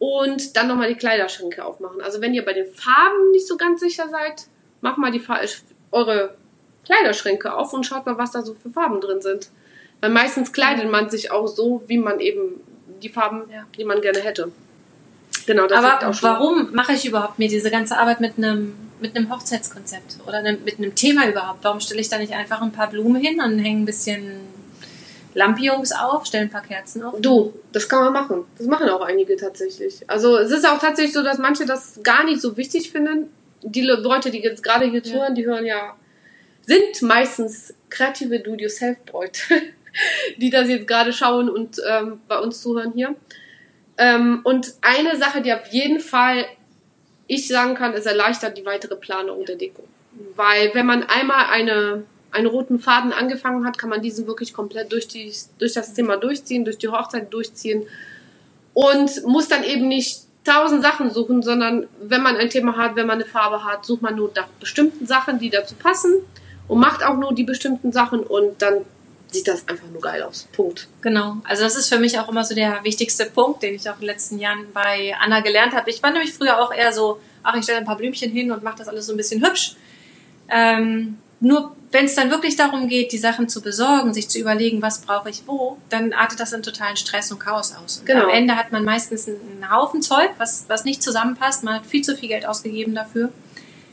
und 0.00 0.56
dann 0.56 0.66
nochmal 0.66 0.88
die 0.88 0.96
Kleiderschränke 0.96 1.64
aufmachen. 1.64 2.00
Also 2.02 2.20
wenn 2.20 2.34
ihr 2.34 2.44
bei 2.44 2.52
den 2.52 2.66
Farben 2.66 3.30
nicht 3.30 3.46
so 3.46 3.56
ganz 3.56 3.80
sicher 3.80 4.08
seid, 4.08 4.46
macht 4.80 4.98
mal 4.98 5.12
die 5.12 5.20
Fa 5.20 5.38
eure 5.92 6.34
Kleiderschränke 6.84 7.54
auf 7.54 7.72
und 7.72 7.84
schaut 7.86 8.04
mal, 8.04 8.18
was 8.18 8.32
da 8.32 8.42
so 8.42 8.54
für 8.54 8.70
Farben 8.70 9.00
drin 9.00 9.22
sind. 9.22 9.48
Weil 10.00 10.10
meistens 10.10 10.52
kleidet 10.52 10.90
man 10.90 11.08
sich 11.08 11.30
auch 11.30 11.46
so, 11.46 11.82
wie 11.86 11.98
man 11.98 12.18
eben 12.18 12.60
die 13.00 13.08
Farben, 13.08 13.44
Ja. 13.52 13.64
die 13.78 13.84
man 13.84 14.00
gerne 14.00 14.18
hätte. 14.18 14.50
Genau, 15.46 15.68
das 15.68 15.84
Aber 15.84 16.08
auch 16.08 16.14
schon. 16.14 16.28
warum 16.30 16.74
mache 16.74 16.94
ich 16.94 17.06
überhaupt 17.06 17.38
mir 17.38 17.48
diese 17.48 17.70
ganze 17.70 17.96
Arbeit 17.96 18.20
mit 18.20 18.38
einem 18.38 18.74
mit 18.98 19.14
einem 19.14 19.30
Hochzeitskonzept 19.30 20.16
oder 20.26 20.42
mit 20.42 20.78
einem 20.78 20.94
Thema 20.96 21.28
überhaupt? 21.28 21.62
Warum 21.62 21.80
stelle 21.80 22.00
ich 22.00 22.08
da 22.08 22.18
nicht 22.18 22.32
einfach 22.32 22.60
ein 22.62 22.72
paar 22.72 22.88
Blumen 22.88 23.20
hin 23.22 23.40
und 23.40 23.58
hänge 23.58 23.82
ein 23.82 23.84
bisschen 23.84 24.40
Lampions 25.36 25.92
auf, 25.92 26.26
stelle 26.26 26.44
ein 26.44 26.50
paar 26.50 26.62
Kerzen 26.62 27.02
auf? 27.04 27.14
Du, 27.20 27.52
das 27.72 27.88
kann 27.88 28.04
man 28.04 28.12
machen. 28.12 28.44
Das 28.58 28.66
machen 28.66 28.88
auch 28.88 29.02
einige 29.02 29.36
tatsächlich. 29.36 30.00
Also 30.08 30.36
es 30.38 30.50
ist 30.50 30.66
auch 30.66 30.78
tatsächlich 30.80 31.12
so, 31.14 31.22
dass 31.22 31.38
manche 31.38 31.66
das 31.66 32.00
gar 32.02 32.24
nicht 32.24 32.40
so 32.40 32.56
wichtig 32.56 32.90
finden. 32.90 33.30
Die 33.62 33.82
Le- 33.82 33.96
Leute, 34.00 34.30
die 34.30 34.40
jetzt 34.40 34.62
gerade 34.62 34.86
hier 34.86 35.02
Ja. 35.02 35.12
zuhören, 35.12 35.34
die 35.34 35.44
hören 35.46 35.66
ja, 35.66 35.94
sind 36.62 37.02
meistens 37.02 37.74
kreative 37.90 38.40
Do-it-yourself-Bräute. 38.40 39.40
die 40.36 40.50
das 40.50 40.68
jetzt 40.68 40.86
gerade 40.86 41.12
schauen 41.12 41.48
und 41.48 41.78
ähm, 41.88 42.20
bei 42.28 42.38
uns 42.38 42.60
zuhören 42.60 42.92
hier. 42.94 43.14
Ähm, 43.98 44.40
und 44.44 44.74
eine 44.82 45.16
Sache, 45.16 45.40
die 45.40 45.52
auf 45.54 45.66
jeden 45.68 46.00
Fall 46.00 46.44
ich 47.28 47.48
sagen 47.48 47.74
kann, 47.74 47.94
es 47.94 48.04
erleichtert 48.06 48.56
die 48.58 48.66
weitere 48.66 48.94
Planung 48.96 49.44
der 49.46 49.56
Deko. 49.56 49.84
Weil 50.34 50.70
wenn 50.74 50.84
man 50.86 51.02
einmal 51.04 51.46
eine, 51.50 52.04
einen 52.36 52.46
roten 52.46 52.78
Faden 52.78 53.12
angefangen 53.12 53.66
hat, 53.66 53.78
kann 53.78 53.90
man 53.90 54.02
diesen 54.02 54.26
wirklich 54.26 54.52
komplett 54.52 54.92
durch, 54.92 55.08
die, 55.08 55.32
durch 55.58 55.72
das 55.72 55.94
Thema 55.94 56.16
durchziehen, 56.16 56.64
durch 56.64 56.78
die 56.78 56.88
Hochzeit 56.88 57.32
durchziehen 57.32 57.86
und 58.74 59.26
muss 59.26 59.48
dann 59.48 59.64
eben 59.64 59.88
nicht 59.88 60.20
tausend 60.44 60.82
Sachen 60.82 61.10
suchen, 61.10 61.42
sondern 61.42 61.88
wenn 62.00 62.22
man 62.22 62.36
ein 62.36 62.50
Thema 62.50 62.76
hat, 62.76 62.94
wenn 62.94 63.06
man 63.06 63.16
eine 63.16 63.24
Farbe 63.24 63.64
hat, 63.64 63.84
sucht 63.84 64.02
man 64.02 64.14
nur 64.14 64.30
nach 64.34 64.46
bestimmten 64.60 65.06
Sachen, 65.06 65.38
die 65.38 65.50
dazu 65.50 65.74
passen 65.74 66.14
und 66.68 66.78
macht 66.78 67.04
auch 67.04 67.16
nur 67.16 67.34
die 67.34 67.44
bestimmten 67.44 67.92
Sachen 67.92 68.20
und 68.20 68.62
dann 68.62 68.84
sieht 69.28 69.48
das 69.48 69.68
einfach 69.68 69.88
nur 69.92 70.00
geil 70.00 70.22
aus. 70.22 70.48
Punkt. 70.52 70.88
Genau. 71.00 71.38
Also 71.44 71.64
das 71.64 71.76
ist 71.76 71.88
für 71.88 71.98
mich 71.98 72.18
auch 72.18 72.28
immer 72.28 72.44
so 72.44 72.54
der 72.54 72.84
wichtigste 72.84 73.26
Punkt, 73.26 73.62
den 73.62 73.74
ich 73.74 73.88
auch 73.88 73.94
in 73.94 74.00
den 74.00 74.06
letzten 74.06 74.38
Jahren 74.38 74.66
bei 74.72 75.14
Anna 75.20 75.40
gelernt 75.40 75.74
habe. 75.74 75.90
Ich 75.90 76.02
war 76.02 76.10
nämlich 76.10 76.32
früher 76.32 76.60
auch 76.60 76.72
eher 76.72 76.92
so, 76.92 77.20
ach, 77.42 77.56
ich 77.56 77.64
stelle 77.64 77.78
ein 77.78 77.84
paar 77.84 77.96
Blümchen 77.96 78.30
hin 78.30 78.52
und 78.52 78.62
mache 78.62 78.78
das 78.78 78.88
alles 78.88 79.06
so 79.06 79.12
ein 79.12 79.16
bisschen 79.16 79.44
hübsch. 79.44 79.74
Ähm, 80.48 81.18
nur 81.40 81.76
wenn 81.92 82.06
es 82.06 82.14
dann 82.14 82.30
wirklich 82.30 82.56
darum 82.56 82.88
geht, 82.88 83.12
die 83.12 83.18
Sachen 83.18 83.48
zu 83.48 83.62
besorgen, 83.62 84.12
sich 84.12 84.28
zu 84.28 84.38
überlegen, 84.38 84.82
was 84.82 85.00
brauche 85.00 85.30
ich 85.30 85.44
wo, 85.46 85.78
dann 85.88 86.12
artet 86.12 86.40
das 86.40 86.52
in 86.52 86.62
totalen 86.62 86.96
Stress 86.96 87.30
und 87.30 87.38
Chaos 87.38 87.74
aus. 87.74 87.98
Und 87.98 88.06
Genau. 88.06 88.24
am 88.24 88.30
Ende 88.30 88.56
hat 88.56 88.72
man 88.72 88.84
meistens 88.84 89.28
einen 89.28 89.70
Haufen 89.70 90.02
Zeug, 90.02 90.30
was, 90.38 90.64
was 90.68 90.84
nicht 90.84 91.02
zusammenpasst. 91.02 91.62
Man 91.64 91.74
hat 91.74 91.86
viel 91.86 92.02
zu 92.02 92.16
viel 92.16 92.28
Geld 92.28 92.46
ausgegeben 92.46 92.94
dafür. 92.94 93.32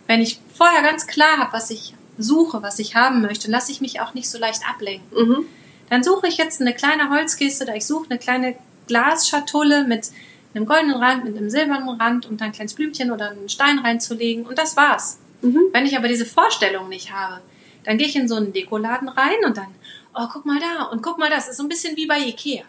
Wenn 0.07 0.21
ich 0.21 0.39
vorher 0.53 0.81
ganz 0.81 1.07
klar 1.07 1.37
habe, 1.37 1.53
was 1.53 1.69
ich 1.69 1.93
suche, 2.17 2.61
was 2.61 2.79
ich 2.79 2.95
haben 2.95 3.21
möchte, 3.21 3.49
lasse 3.49 3.71
ich 3.71 3.79
mich 3.79 4.01
auch 4.01 4.13
nicht 4.13 4.29
so 4.29 4.37
leicht 4.37 4.61
ablenken. 4.67 5.07
Mhm. 5.17 5.45
Dann 5.89 6.03
suche 6.03 6.27
ich 6.27 6.37
jetzt 6.37 6.61
eine 6.61 6.73
kleine 6.73 7.09
Holzkiste 7.09 7.65
oder 7.65 7.75
ich 7.75 7.85
suche 7.85 8.09
eine 8.09 8.19
kleine 8.19 8.55
Glasschatulle 8.87 9.85
mit 9.85 10.09
einem 10.53 10.65
goldenen 10.65 10.97
Rand, 10.97 11.23
mit 11.23 11.37
einem 11.37 11.49
silbernen 11.49 11.89
Rand, 11.89 12.25
um 12.25 12.37
da 12.37 12.45
ein 12.45 12.51
kleines 12.51 12.73
Blümchen 12.73 13.11
oder 13.11 13.31
einen 13.31 13.49
Stein 13.49 13.79
reinzulegen 13.79 14.45
und 14.45 14.57
das 14.57 14.75
war's. 14.75 15.17
Mhm. 15.43 15.61
Wenn 15.71 15.85
ich 15.85 15.95
aber 15.97 16.07
diese 16.07 16.25
Vorstellung 16.25 16.89
nicht 16.89 17.11
habe, 17.11 17.41
dann 17.83 17.97
gehe 17.97 18.07
ich 18.07 18.15
in 18.15 18.27
so 18.27 18.35
einen 18.35 18.53
Dekoladen 18.53 19.09
rein 19.09 19.43
und 19.45 19.57
dann, 19.57 19.67
oh, 20.15 20.27
guck 20.31 20.45
mal 20.45 20.59
da 20.59 20.85
und 20.85 21.01
guck 21.03 21.17
mal 21.17 21.29
das. 21.29 21.47
ist 21.49 21.57
so 21.57 21.63
ein 21.63 21.69
bisschen 21.69 21.95
wie 21.97 22.05
bei 22.07 22.17
Ikea. 22.19 22.63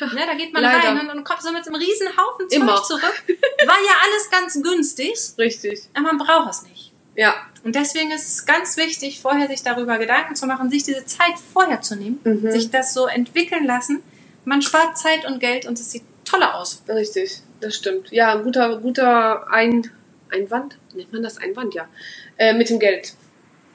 Ne, 0.00 0.20
da 0.26 0.34
geht 0.34 0.52
man 0.52 0.62
Leider. 0.62 0.88
rein 0.88 1.00
und, 1.00 1.10
und 1.16 1.24
kommt 1.24 1.40
so 1.40 1.50
mit 1.50 1.66
einem 1.66 1.76
riesen 1.76 2.08
Haufen 2.08 2.48
Zeug 2.50 2.60
Immer. 2.60 2.82
zurück. 2.82 3.24
War 3.66 3.76
ja 3.76 3.92
alles 4.04 4.30
ganz 4.30 4.62
günstig, 4.62 5.14
Richtig. 5.38 5.80
aber 5.94 6.12
man 6.12 6.18
braucht 6.18 6.50
es 6.50 6.62
nicht. 6.62 6.92
Ja. 7.16 7.34
Und 7.64 7.74
deswegen 7.74 8.10
ist 8.10 8.26
es 8.28 8.44
ganz 8.46 8.76
wichtig, 8.76 9.20
vorher 9.22 9.48
sich 9.48 9.62
darüber 9.62 9.96
Gedanken 9.98 10.36
zu 10.36 10.46
machen, 10.46 10.68
sich 10.70 10.82
diese 10.82 11.06
Zeit 11.06 11.34
vorher 11.52 11.80
zu 11.80 11.96
nehmen, 11.96 12.20
Mhm. 12.22 12.50
sich 12.50 12.70
das 12.70 12.92
so 12.92 13.06
entwickeln 13.06 13.64
lassen. 13.64 14.02
Man 14.44 14.60
spart 14.62 14.98
Zeit 14.98 15.24
und 15.24 15.40
Geld 15.40 15.64
und 15.66 15.78
es 15.78 15.90
sieht 15.90 16.02
toller 16.24 16.54
aus. 16.56 16.82
Richtig, 16.88 17.40
das 17.60 17.74
stimmt. 17.76 18.10
Ja, 18.12 18.34
ein 18.36 18.42
guter, 18.44 18.76
guter 18.80 19.50
Ein 19.50 19.90
Einwand, 20.32 20.78
nennt 20.94 21.12
man 21.12 21.22
das 21.22 21.38
Einwand, 21.38 21.74
ja. 21.74 21.88
Äh, 22.36 22.52
mit 22.54 22.70
dem 22.70 22.78
Geld. 22.78 23.14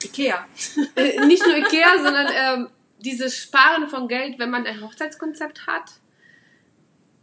Ikea. 0.02 0.46
Äh, 0.96 1.24
nicht 1.26 1.44
nur 1.46 1.56
Ikea, 1.56 1.96
sondern 2.02 2.26
ähm, 2.34 2.68
dieses 2.98 3.36
Sparen 3.36 3.88
von 3.88 4.08
Geld, 4.08 4.38
wenn 4.38 4.50
man 4.50 4.66
ein 4.66 4.80
Hochzeitskonzept 4.80 5.66
hat. 5.66 5.84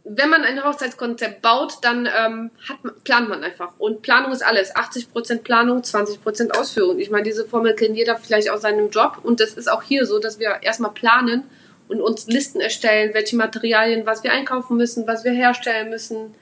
Wenn 0.04 0.30
man 0.30 0.42
ein 0.42 0.62
Hochzeitskonzept 0.64 1.42
baut, 1.42 1.74
dann 1.82 2.06
ähm, 2.06 2.50
hat, 2.68 2.82
man- 2.84 2.94
plant 3.04 3.28
man 3.28 3.44
einfach. 3.44 3.74
Und 3.78 4.02
Planung 4.02 4.32
ist 4.32 4.42
alles. 4.44 4.74
80% 4.74 5.42
Planung, 5.42 5.82
20% 5.82 6.50
Ausführung. 6.58 6.98
Ich 6.98 7.10
meine, 7.10 7.22
diese 7.22 7.46
Formel 7.46 7.74
kennt 7.74 7.96
jeder 7.96 8.16
vielleicht 8.16 8.50
aus 8.50 8.62
seinem 8.62 8.90
Job. 8.90 9.18
Und 9.22 9.38
das 9.38 9.54
ist 9.54 9.70
auch 9.70 9.82
hier 9.82 10.04
so, 10.06 10.18
dass 10.18 10.40
wir 10.40 10.58
erstmal 10.62 10.90
planen 10.90 11.44
und 11.88 12.00
uns 12.00 12.26
Listen 12.26 12.60
erstellen, 12.60 13.14
welche 13.14 13.36
Materialien, 13.36 14.04
was 14.04 14.24
wir 14.24 14.32
einkaufen 14.32 14.76
müssen, 14.76 15.06
was 15.06 15.24
wir 15.24 15.32
herstellen 15.32 15.88
müssen, 15.90 16.34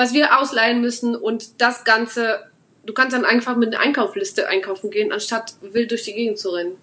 was 0.00 0.14
wir 0.14 0.40
ausleihen 0.40 0.80
müssen. 0.80 1.14
Und 1.14 1.60
das 1.60 1.84
Ganze, 1.84 2.40
du 2.86 2.94
kannst 2.94 3.14
dann 3.14 3.26
einfach 3.26 3.54
mit 3.56 3.74
einer 3.74 3.84
Einkaufliste 3.84 4.48
einkaufen 4.48 4.90
gehen, 4.90 5.12
anstatt 5.12 5.52
wild 5.60 5.90
durch 5.90 6.04
die 6.04 6.14
Gegend 6.14 6.38
zu 6.38 6.48
rennen. 6.48 6.76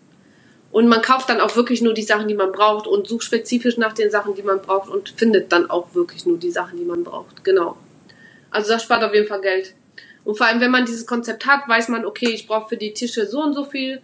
Und 0.71 0.87
man 0.87 1.01
kauft 1.01 1.27
dann 1.27 1.41
auch 1.41 1.55
wirklich 1.55 1.81
nur 1.81 1.95
die 1.95 2.03
Sachen, 2.03 2.27
die 2.27 2.35
man 2.35 2.51
braucht 2.51 2.85
und 2.85 3.07
sucht 3.07 3.23
spezifisch 3.23 3.77
nach 3.77 3.93
den 3.93 4.11
Sachen, 4.11 4.35
die 4.35 4.43
man 4.43 4.61
braucht 4.61 4.87
und 4.87 5.09
findet 5.09 5.51
dann 5.51 5.67
auch 5.67 5.95
wirklich 5.95 6.27
nur 6.27 6.37
die 6.37 6.51
Sachen, 6.51 6.77
die 6.77 6.85
man 6.85 7.03
braucht. 7.03 7.43
Genau. 7.43 7.77
Also 8.51 8.71
das 8.71 8.83
spart 8.83 9.03
auf 9.03 9.15
jeden 9.15 9.27
Fall 9.27 9.41
Geld. 9.41 9.73
Und 10.23 10.37
vor 10.37 10.45
allem, 10.45 10.61
wenn 10.61 10.69
man 10.69 10.85
dieses 10.85 11.07
Konzept 11.07 11.47
hat, 11.47 11.67
weiß 11.67 11.87
man, 11.87 12.05
okay, 12.05 12.29
ich 12.29 12.45
brauche 12.45 12.69
für 12.69 12.77
die 12.77 12.93
Tische 12.93 13.25
so 13.25 13.41
und 13.41 13.55
so 13.55 13.65
viel 13.65 13.99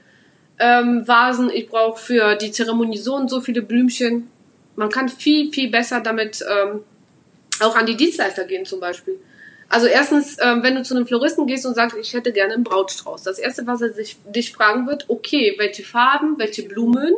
ähm, 0.57 1.07
Vasen, 1.07 1.51
ich 1.51 1.69
brauche 1.69 1.99
für 1.99 2.33
die 2.33 2.51
Zeremonie 2.51 2.97
so 2.97 3.15
und 3.15 3.29
so 3.29 3.41
viele 3.41 3.61
Blümchen. 3.61 4.31
Man 4.75 4.89
kann 4.89 5.07
viel, 5.07 5.51
viel 5.51 5.69
besser 5.69 5.99
damit 5.99 6.43
ähm, 6.49 6.79
auch 7.61 7.75
an 7.75 7.85
die 7.85 7.95
Dienstleister 7.95 8.45
gehen 8.45 8.65
zum 8.65 8.79
Beispiel. 8.79 9.19
Also 9.69 9.87
erstens, 9.87 10.37
ähm, 10.41 10.61
wenn 10.61 10.75
du 10.75 10.83
zu 10.83 10.95
einem 10.95 11.07
Floristen 11.07 11.47
gehst 11.47 11.65
und 11.65 11.73
sagst, 11.73 11.97
ich 11.97 12.13
hätte 12.13 12.31
gerne 12.31 12.53
einen 12.53 12.63
Brautstrauß. 12.63 13.23
Das 13.23 13.39
erste, 13.39 13.65
was 13.65 13.81
er 13.81 13.91
sich, 13.91 14.17
dich 14.25 14.53
fragen 14.53 14.85
wird, 14.87 15.05
okay, 15.09 15.55
welche 15.57 15.83
Farben, 15.83 16.37
welche 16.37 16.63
Blumen, 16.63 17.13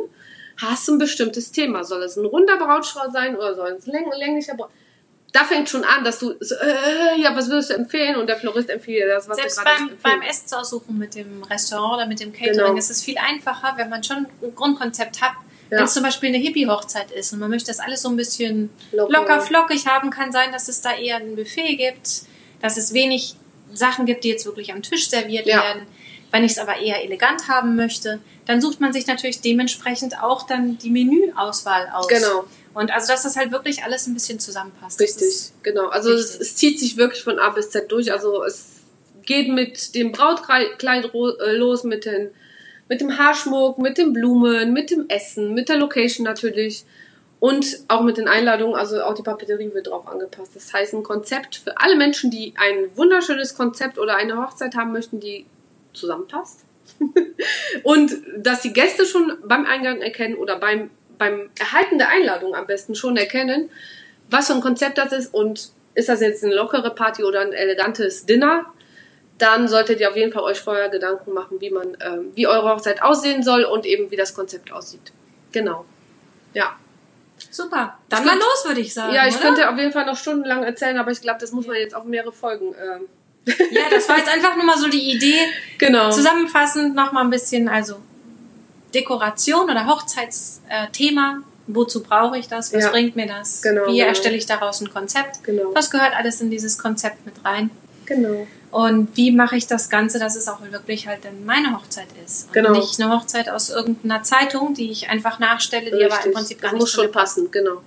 hast 0.56 0.88
du 0.88 0.92
ein 0.94 0.98
bestimmtes 0.98 1.52
Thema? 1.52 1.84
Soll 1.84 2.02
es 2.02 2.16
ein 2.16 2.24
runder 2.24 2.56
Brautstrauß 2.56 3.12
sein 3.12 3.36
oder 3.36 3.54
soll 3.54 3.76
es 3.78 3.86
ein 3.86 3.92
läng 3.92 4.10
länglicher 4.10 4.54
Brautstrauß? 4.54 4.80
Da 5.32 5.44
fängt 5.44 5.68
schon 5.68 5.84
an, 5.84 6.02
dass 6.02 6.18
du, 6.18 6.34
so, 6.40 6.54
äh, 6.54 7.20
ja, 7.20 7.36
was 7.36 7.50
würdest 7.50 7.68
du 7.68 7.74
empfehlen? 7.74 8.16
Und 8.16 8.26
der 8.26 8.36
Florist 8.36 8.70
empfiehlt 8.70 9.02
dir 9.02 9.08
das, 9.08 9.28
was 9.28 9.36
Selbst 9.36 9.58
du 9.58 9.64
gerade 9.64 9.78
beim, 10.02 10.20
beim 10.20 10.22
Essensaussuchen 10.22 10.96
mit 10.96 11.14
dem 11.14 11.42
Restaurant 11.42 11.96
oder 11.96 12.06
mit 12.06 12.20
dem 12.20 12.32
Catering 12.32 12.56
Genau. 12.56 12.76
ist 12.76 12.90
es 12.90 13.02
viel 13.02 13.18
einfacher, 13.18 13.74
wenn 13.76 13.90
man 13.90 14.02
schon 14.02 14.28
ein 14.40 14.54
Grundkonzept 14.54 15.20
hat. 15.20 15.32
Ja. 15.70 15.78
Wenn 15.78 15.84
es 15.84 15.94
zum 15.94 16.02
Beispiel 16.02 16.28
eine 16.28 16.38
Hippie-Hochzeit 16.38 17.10
ist 17.10 17.32
und 17.32 17.40
man 17.40 17.50
möchte 17.50 17.68
das 17.68 17.80
alles 17.80 18.02
so 18.02 18.08
ein 18.08 18.16
bisschen 18.16 18.70
Locker. 18.92 19.12
locker, 19.12 19.40
flockig 19.40 19.86
haben, 19.86 20.10
kann 20.10 20.30
sein, 20.32 20.52
dass 20.52 20.68
es 20.68 20.80
da 20.80 20.94
eher 20.96 21.16
ein 21.16 21.34
Buffet 21.36 21.76
gibt, 21.76 22.22
dass 22.62 22.76
es 22.76 22.92
wenig 22.92 23.34
Sachen 23.74 24.06
gibt, 24.06 24.22
die 24.24 24.28
jetzt 24.28 24.46
wirklich 24.46 24.72
am 24.72 24.82
Tisch 24.82 25.08
serviert 25.10 25.46
Ja. 25.46 25.62
werden. 25.62 25.82
Wenn 26.30 26.44
ich 26.44 26.52
es 26.52 26.58
aber 26.58 26.76
eher 26.78 27.02
elegant 27.02 27.48
haben 27.48 27.76
möchte, 27.76 28.20
dann 28.46 28.60
sucht 28.60 28.80
man 28.80 28.92
sich 28.92 29.06
natürlich 29.06 29.40
dementsprechend 29.40 30.22
auch 30.22 30.46
dann 30.46 30.76
die 30.78 30.90
Menüauswahl 30.90 31.88
aus. 31.92 32.08
Genau. 32.08 32.44
Und 32.74 32.90
also, 32.92 33.08
dass 33.08 33.22
das 33.22 33.36
halt 33.36 33.52
wirklich 33.52 33.82
alles 33.84 34.06
ein 34.06 34.14
bisschen 34.14 34.38
zusammenpasst. 34.38 35.00
Richtig, 35.00 35.50
genau. 35.62 35.88
Also 35.88 36.12
es, 36.12 36.38
es 36.38 36.56
zieht 36.56 36.78
sich 36.78 36.96
wirklich 36.96 37.22
von 37.24 37.38
A 37.38 37.50
bis 37.50 37.70
Z 37.70 37.90
durch. 37.90 38.12
Also 38.12 38.44
es 38.44 38.66
geht 39.24 39.48
mit 39.48 39.94
dem 39.94 40.12
Brautkleid 40.12 40.82
äh, 40.84 41.52
los, 41.56 41.84
mit, 41.84 42.04
den, 42.04 42.30
mit 42.88 43.00
dem 43.00 43.18
Haarschmuck, 43.18 43.78
mit 43.78 43.98
den 43.98 44.12
Blumen, 44.12 44.72
mit 44.72 44.90
dem 44.90 45.08
Essen, 45.08 45.54
mit 45.54 45.68
der 45.68 45.76
Location 45.76 46.24
natürlich 46.24 46.84
und 47.40 47.66
auch 47.88 48.02
mit 48.02 48.16
den 48.16 48.28
Einladungen. 48.28 48.76
Also 48.76 49.02
auch 49.02 49.14
die 49.14 49.22
Papeterie 49.22 49.72
wird 49.74 49.88
drauf 49.88 50.06
angepasst. 50.06 50.52
Das 50.54 50.72
heißt, 50.72 50.94
ein 50.94 51.02
Konzept 51.02 51.56
für 51.56 51.78
alle 51.78 51.96
Menschen, 51.96 52.30
die 52.30 52.54
ein 52.56 52.96
wunderschönes 52.96 53.56
Konzept 53.56 53.98
oder 53.98 54.16
eine 54.16 54.36
Hochzeit 54.36 54.76
haben 54.76 54.92
möchten, 54.92 55.20
die 55.20 55.46
zusammenpasst. 55.92 56.64
und 57.82 58.12
dass 58.36 58.62
die 58.62 58.72
Gäste 58.72 59.06
schon 59.06 59.38
beim 59.44 59.66
Eingang 59.66 60.00
erkennen 60.00 60.36
oder 60.36 60.58
beim, 60.58 60.90
beim 61.18 61.50
Erhalten 61.58 61.98
der 61.98 62.10
Einladung 62.10 62.54
am 62.54 62.66
besten 62.66 62.94
schon 62.94 63.16
erkennen, 63.16 63.70
was 64.30 64.46
für 64.46 64.54
ein 64.54 64.60
Konzept 64.60 64.98
das 64.98 65.12
ist 65.12 65.34
und 65.34 65.70
ist 65.94 66.08
das 66.08 66.20
jetzt 66.20 66.44
eine 66.44 66.54
lockere 66.54 66.94
Party 66.94 67.24
oder 67.24 67.40
ein 67.40 67.52
elegantes 67.52 68.26
Dinner, 68.26 68.66
dann 69.38 69.68
solltet 69.68 70.00
ihr 70.00 70.08
auf 70.08 70.16
jeden 70.16 70.32
Fall 70.32 70.42
euch 70.42 70.60
vorher 70.60 70.88
Gedanken 70.88 71.32
machen, 71.32 71.60
wie 71.60 71.70
man, 71.70 71.96
ähm, 72.00 72.32
wie 72.34 72.46
eure 72.46 72.70
Hochzeit 72.70 73.02
aussehen 73.02 73.42
soll 73.42 73.64
und 73.64 73.84
eben 73.86 74.10
wie 74.10 74.16
das 74.16 74.34
Konzept 74.34 74.72
aussieht. 74.72 75.12
Genau. 75.52 75.84
Ja. 76.54 76.76
Super. 77.50 77.98
Dann 78.08 78.24
mal 78.24 78.34
los, 78.36 78.64
würde 78.66 78.80
ich 78.80 78.94
sagen. 78.94 79.12
Ja, 79.12 79.26
ich 79.26 79.34
oder? 79.36 79.44
könnte 79.44 79.70
auf 79.70 79.78
jeden 79.78 79.92
Fall 79.92 80.06
noch 80.06 80.16
stundenlang 80.16 80.62
erzählen, 80.62 80.98
aber 80.98 81.10
ich 81.10 81.20
glaube, 81.20 81.38
das 81.40 81.52
muss 81.52 81.66
man 81.66 81.76
jetzt 81.76 81.94
auf 81.94 82.04
mehrere 82.04 82.32
Folgen. 82.32 82.74
Ähm, 82.74 83.08
Ja, 83.70 83.82
das 83.90 84.08
war 84.08 84.18
jetzt 84.18 84.28
einfach 84.28 84.56
nur 84.56 84.64
mal 84.64 84.78
so 84.78 84.88
die 84.88 85.12
Idee. 85.12 85.38
genau. 85.78 86.10
Zusammenfassend 86.10 86.94
noch 86.94 87.12
mal 87.12 87.20
ein 87.22 87.30
bisschen, 87.30 87.68
also 87.68 87.96
Dekoration 88.94 89.70
oder 89.70 89.86
Hochzeitsthema. 89.86 91.42
Wozu 91.68 92.02
brauche 92.02 92.38
ich 92.38 92.48
das? 92.48 92.72
Was 92.72 92.84
Ja. 92.84 92.90
bringt 92.90 93.16
mir 93.16 93.26
das? 93.26 93.60
Genau, 93.62 93.86
Wie 93.86 93.96
genau. 93.98 94.08
erstelle 94.08 94.36
ich 94.36 94.46
daraus 94.46 94.80
ein 94.80 94.92
Konzept? 94.92 95.42
Genau. 95.44 95.74
Was 95.74 95.90
gehört 95.90 96.14
alles 96.16 96.40
in 96.40 96.50
dieses 96.50 96.78
Konzept 96.78 97.26
mit 97.26 97.34
rein? 97.44 97.70
Genau. 98.06 98.46
Und 98.70 99.16
wie 99.16 99.30
mache 99.32 99.56
ich 99.56 99.66
das 99.66 99.88
Ganze, 99.90 100.18
dass 100.18 100.36
es 100.36 100.48
auch 100.48 100.60
wirklich 100.70 101.06
halt 101.06 101.24
dann 101.24 101.44
meine 101.44 101.76
Hochzeit 101.76 102.08
ist? 102.24 102.46
Und 102.48 102.52
Genau. 102.54 102.72
nicht 102.72 103.00
eine 103.00 103.12
Hochzeit 103.12 103.48
aus 103.48 103.70
irgendeiner 103.70 104.22
Zeitung, 104.22 104.74
die 104.74 104.90
ich 104.90 105.08
einfach 105.08 105.38
nachstelle, 105.38 105.86
die 105.90 105.96
aber 106.04 106.06
im 106.06 106.12
Richtig. 106.12 106.34
Prinzip 106.34 106.60
gar 106.60 106.70
das 106.70 106.72
nicht 106.74 106.80
muss 106.80 106.90
schon 106.92 107.12
passen, 107.12 107.50
genau. 107.50 107.82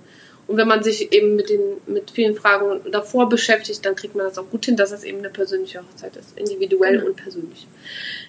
Und 0.46 0.56
wenn 0.56 0.66
man 0.66 0.82
sich 0.82 1.12
eben 1.12 1.36
mit 1.36 1.48
den 1.48 1.60
mit 1.86 2.10
vielen 2.10 2.34
Fragen 2.34 2.80
davor 2.90 3.28
beschäftigt, 3.28 3.86
dann 3.86 3.94
kriegt 3.94 4.16
man 4.16 4.26
das 4.26 4.36
auch 4.36 4.50
gut 4.50 4.64
hin, 4.64 4.76
dass 4.76 4.90
es 4.90 5.04
eben 5.04 5.18
eine 5.18 5.30
persönliche 5.30 5.78
Hochzeit 5.80 6.16
ist, 6.16 6.36
individuell 6.36 6.94
Genau. 6.98 7.06
und 7.06 7.16
persönlich. 7.16 7.68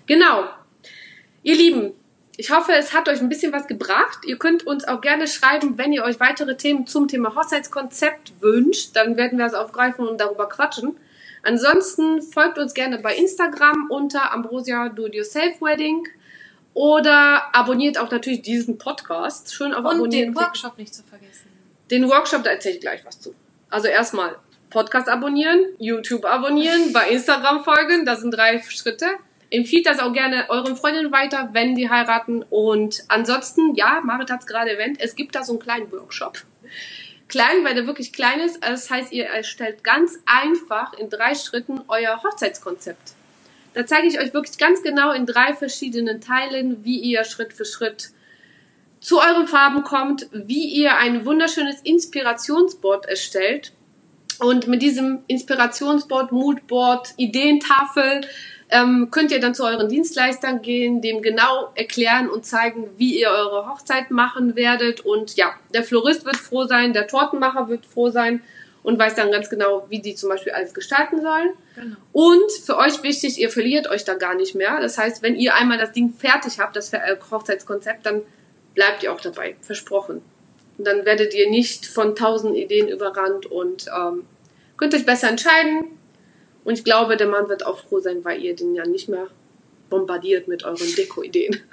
Genau. 0.05 0.43
Ihr 1.41 1.55
Lieben, 1.55 1.93
ich 2.37 2.51
hoffe, 2.51 2.73
es 2.73 2.93
hat 2.93 3.09
euch 3.09 3.19
ein 3.21 3.29
bisschen 3.29 3.51
was 3.53 3.65
gebracht. 3.67 4.19
Ihr 4.27 4.37
könnt 4.37 4.67
uns 4.67 4.87
auch 4.87 5.01
gerne 5.01 5.27
schreiben, 5.27 5.79
wenn 5.79 5.93
ihr 5.93 6.03
euch 6.03 6.19
weitere 6.19 6.55
Themen 6.55 6.85
zum 6.85 7.07
Thema 7.07 7.33
Hochzeitskonzept 7.35 8.33
wünscht, 8.39 8.91
dann 8.95 9.17
werden 9.17 9.39
wir 9.39 9.45
das 9.45 9.55
aufgreifen 9.55 10.07
und 10.07 10.19
darüber 10.21 10.47
quatschen. 10.47 10.95
Ansonsten 11.43 12.21
folgt 12.21 12.57
uns 12.59 12.73
gerne 12.73 12.99
bei 12.99 13.15
Instagram 13.15 13.89
unter 13.89 14.31
Ambrosia 14.31 14.89
Do 14.89 15.07
It 15.07 15.15
Yourself 15.15 15.61
Wedding 15.61 16.07
Oder 16.73 17.53
abonniert 17.53 17.97
auch 17.97 18.09
natürlich 18.11 18.41
diesen 18.43 18.77
Podcast. 18.77 19.53
Schön 19.53 19.73
auf 19.73 19.79
Und 19.79 19.97
Abonnieren. 19.97 20.33
den. 20.33 20.35
Workshop 20.35 20.77
nicht 20.77 20.93
zu 20.93 21.03
vergessen. 21.03 21.47
Den 21.89 22.09
Workshop, 22.09 22.43
da 22.43 22.51
erzähle 22.51 22.75
ich 22.75 22.81
gleich 22.81 23.05
was 23.05 23.19
zu. 23.19 23.35
Also 23.69 23.87
erstmal 23.87 24.37
Podcast 24.69 25.09
abonnieren, 25.09 25.65
YouTube 25.79 26.23
abonnieren, 26.23 26.93
bei 26.93 27.09
Instagram 27.09 27.63
folgen, 27.63 28.05
das 28.05 28.21
sind 28.21 28.31
drei 28.31 28.61
Schritte. 28.61 29.05
Empfiehlt 29.49 29.85
das 29.85 29.99
auch 29.99 30.13
gerne 30.13 30.45
euren 30.49 30.77
Freundinnen 30.77 31.11
weiter, 31.11 31.49
wenn 31.51 31.75
die 31.75 31.89
heiraten. 31.89 32.43
Und 32.49 33.03
ansonsten, 33.09 33.75
ja, 33.75 33.99
Marit 34.01 34.31
hat 34.31 34.39
es 34.39 34.47
gerade 34.47 34.71
erwähnt, 34.71 34.97
es 35.01 35.15
gibt 35.17 35.35
da 35.35 35.43
so 35.43 35.51
einen 35.51 35.61
kleinen 35.61 35.91
Workshop. 35.91 36.37
Klein, 37.31 37.63
weil 37.63 37.75
der 37.75 37.87
wirklich 37.87 38.11
klein 38.11 38.41
ist. 38.41 38.61
Das 38.61 38.89
heißt, 38.89 39.13
ihr 39.13 39.23
erstellt 39.23 39.85
ganz 39.85 40.19
einfach 40.25 40.91
in 40.91 41.09
drei 41.09 41.33
Schritten 41.33 41.79
euer 41.87 42.21
Hochzeitskonzept. 42.21 43.13
Da 43.73 43.85
zeige 43.85 44.07
ich 44.07 44.19
euch 44.19 44.33
wirklich 44.33 44.57
ganz 44.57 44.83
genau 44.83 45.13
in 45.13 45.25
drei 45.25 45.53
verschiedenen 45.53 46.19
Teilen, 46.19 46.83
wie 46.83 46.99
ihr 46.99 47.23
Schritt 47.23 47.53
für 47.53 47.63
Schritt 47.63 48.09
zu 48.99 49.19
euren 49.19 49.47
Farben 49.47 49.85
kommt, 49.85 50.27
wie 50.33 50.65
ihr 50.65 50.97
ein 50.97 51.25
wunderschönes 51.25 51.79
Inspirationsboard 51.83 53.05
erstellt. 53.05 53.71
Und 54.39 54.67
mit 54.67 54.81
diesem 54.81 55.23
Inspirationsboard, 55.27 56.33
Moodboard, 56.33 57.13
Ideentafel 57.15 58.27
ähm, 58.71 59.09
könnt 59.11 59.31
ihr 59.31 59.41
dann 59.41 59.53
zu 59.53 59.65
euren 59.65 59.89
Dienstleistern 59.89 60.61
gehen, 60.61 61.01
dem 61.01 61.21
genau 61.21 61.71
erklären 61.75 62.29
und 62.29 62.45
zeigen, 62.45 62.89
wie 62.97 63.19
ihr 63.19 63.29
eure 63.29 63.67
Hochzeit 63.69 64.11
machen 64.11 64.55
werdet. 64.55 65.01
Und 65.01 65.35
ja, 65.35 65.53
der 65.73 65.83
Florist 65.83 66.25
wird 66.25 66.37
froh 66.37 66.63
sein, 66.63 66.93
der 66.93 67.07
Tortenmacher 67.07 67.67
wird 67.67 67.85
froh 67.85 68.09
sein 68.09 68.41
und 68.81 68.97
weiß 68.97 69.15
dann 69.15 69.29
ganz 69.29 69.49
genau, 69.49 69.85
wie 69.89 69.99
die 69.99 70.15
zum 70.15 70.29
Beispiel 70.29 70.53
alles 70.53 70.73
gestalten 70.73 71.21
sollen. 71.21 71.49
Genau. 71.75 71.95
Und 72.13 72.51
für 72.65 72.77
euch 72.77 73.03
wichtig, 73.03 73.39
ihr 73.39 73.49
verliert 73.49 73.89
euch 73.89 74.05
da 74.05 74.13
gar 74.13 74.35
nicht 74.35 74.55
mehr. 74.55 74.79
Das 74.79 74.97
heißt, 74.97 75.21
wenn 75.21 75.35
ihr 75.35 75.53
einmal 75.53 75.77
das 75.77 75.91
Ding 75.91 76.13
fertig 76.13 76.59
habt, 76.59 76.75
das 76.77 76.93
äh, 76.93 77.17
Hochzeitskonzept, 77.29 78.05
dann 78.05 78.21
bleibt 78.73 79.03
ihr 79.03 79.11
auch 79.11 79.21
dabei, 79.21 79.55
versprochen. 79.61 80.21
Und 80.77 80.87
dann 80.87 81.05
werdet 81.05 81.33
ihr 81.33 81.49
nicht 81.49 81.85
von 81.85 82.15
tausend 82.15 82.55
Ideen 82.55 82.87
überrannt 82.87 83.45
und 83.45 83.87
ähm, 83.87 84.23
könnt 84.77 84.95
euch 84.95 85.05
besser 85.05 85.29
entscheiden. 85.29 85.97
Und 86.63 86.73
ich 86.73 86.83
glaube, 86.83 87.17
der 87.17 87.27
Mann 87.27 87.49
wird 87.49 87.65
auch 87.65 87.79
froh 87.79 87.99
sein, 87.99 88.23
weil 88.23 88.41
ihr 88.41 88.55
den 88.55 88.75
ja 88.75 88.85
nicht 88.85 89.09
mehr 89.09 89.27
bombardiert 89.89 90.47
mit 90.47 90.63
euren 90.63 90.95
Deko-Ideen. 90.95 91.61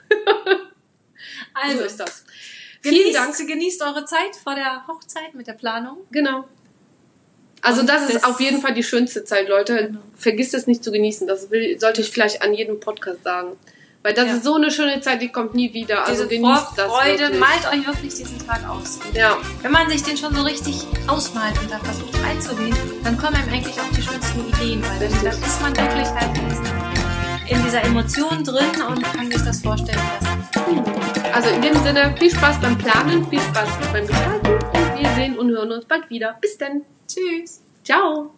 Also, 1.52 1.78
so 1.78 1.84
ist 1.84 2.00
das. 2.00 2.24
Vielen 2.80 3.12
genießt, 3.12 3.16
Dank. 3.16 3.48
genießt 3.48 3.82
eure 3.82 4.04
Zeit 4.04 4.36
vor 4.42 4.54
der 4.54 4.86
Hochzeit 4.86 5.34
mit 5.34 5.48
der 5.48 5.54
Planung. 5.54 5.98
Genau. 6.12 6.44
Also 7.60 7.80
Und 7.80 7.88
das 7.88 8.08
ist 8.08 8.24
auf 8.24 8.40
jeden 8.40 8.60
Fall 8.60 8.72
die 8.72 8.84
schönste 8.84 9.24
Zeit, 9.24 9.48
Leute. 9.48 9.88
Genau. 9.88 10.00
Vergisst 10.16 10.54
es 10.54 10.66
nicht 10.66 10.84
zu 10.84 10.92
genießen. 10.92 11.26
Das 11.26 11.50
will, 11.50 11.78
sollte 11.80 12.02
ich 12.02 12.10
vielleicht 12.10 12.42
an 12.42 12.54
jedem 12.54 12.78
Podcast 12.78 13.24
sagen. 13.24 13.58
Weil 14.02 14.14
das 14.14 14.26
Ja. 14.26 14.34
ist 14.34 14.44
so 14.44 14.54
eine 14.54 14.70
schöne 14.70 15.00
Zeit, 15.00 15.20
die 15.20 15.28
kommt 15.28 15.54
nie 15.54 15.72
wieder. 15.74 16.04
Also 16.06 16.24
Diese 16.24 16.40
genießt 16.40 16.66
das 16.76 16.88
wirklich. 16.90 17.38
malt 17.40 17.66
euch 17.72 17.86
wirklich 17.86 18.14
diesen 18.14 18.46
Tag 18.46 18.60
aus. 18.68 19.00
Ja, 19.12 19.36
Wenn 19.62 19.72
man 19.72 19.88
sich 19.90 20.02
den 20.04 20.16
schon 20.16 20.34
so 20.34 20.42
richtig 20.42 20.86
ausmalt 21.08 21.58
und 21.60 21.70
da 21.70 21.78
versucht 21.80 22.14
reinzugehen, 22.22 22.76
dann 23.02 23.18
kommen 23.18 23.34
einem 23.36 23.52
eigentlich 23.52 23.78
auch 23.80 23.90
die 23.96 24.02
schönsten 24.02 24.48
Ideen, 24.48 24.82
weil 24.84 25.08
dann, 25.08 25.24
dann 25.24 25.42
ist 25.42 25.60
man 25.62 25.76
wirklich 25.76 26.08
halt 26.08 26.38
in, 26.38 26.48
diesen, 26.48 26.66
in 27.48 27.64
dieser 27.64 27.82
Emotion 27.84 28.44
drin 28.44 28.82
und 28.88 29.02
kann 29.02 29.30
sich 29.30 29.42
das 29.42 29.60
vorstellen 29.62 29.98
lassen. 30.20 31.34
also 31.34 31.48
in 31.50 31.62
dem 31.62 31.82
Sinne, 31.82 32.14
viel 32.18 32.30
Spaß 32.30 32.60
beim 32.60 32.78
Planen, 32.78 33.28
viel 33.28 33.40
Spaß 33.40 33.68
beim 33.92 34.06
Gestalten 34.06 34.46
und 34.52 34.98
wir 35.02 35.08
sehen 35.16 35.38
und 35.38 35.50
hören 35.50 35.72
uns 35.72 35.84
bald 35.86 36.08
wieder. 36.08 36.36
Bis 36.40 36.56
dann. 36.56 36.82
Tschüss! 37.08 37.62
Ciao. 37.84 38.30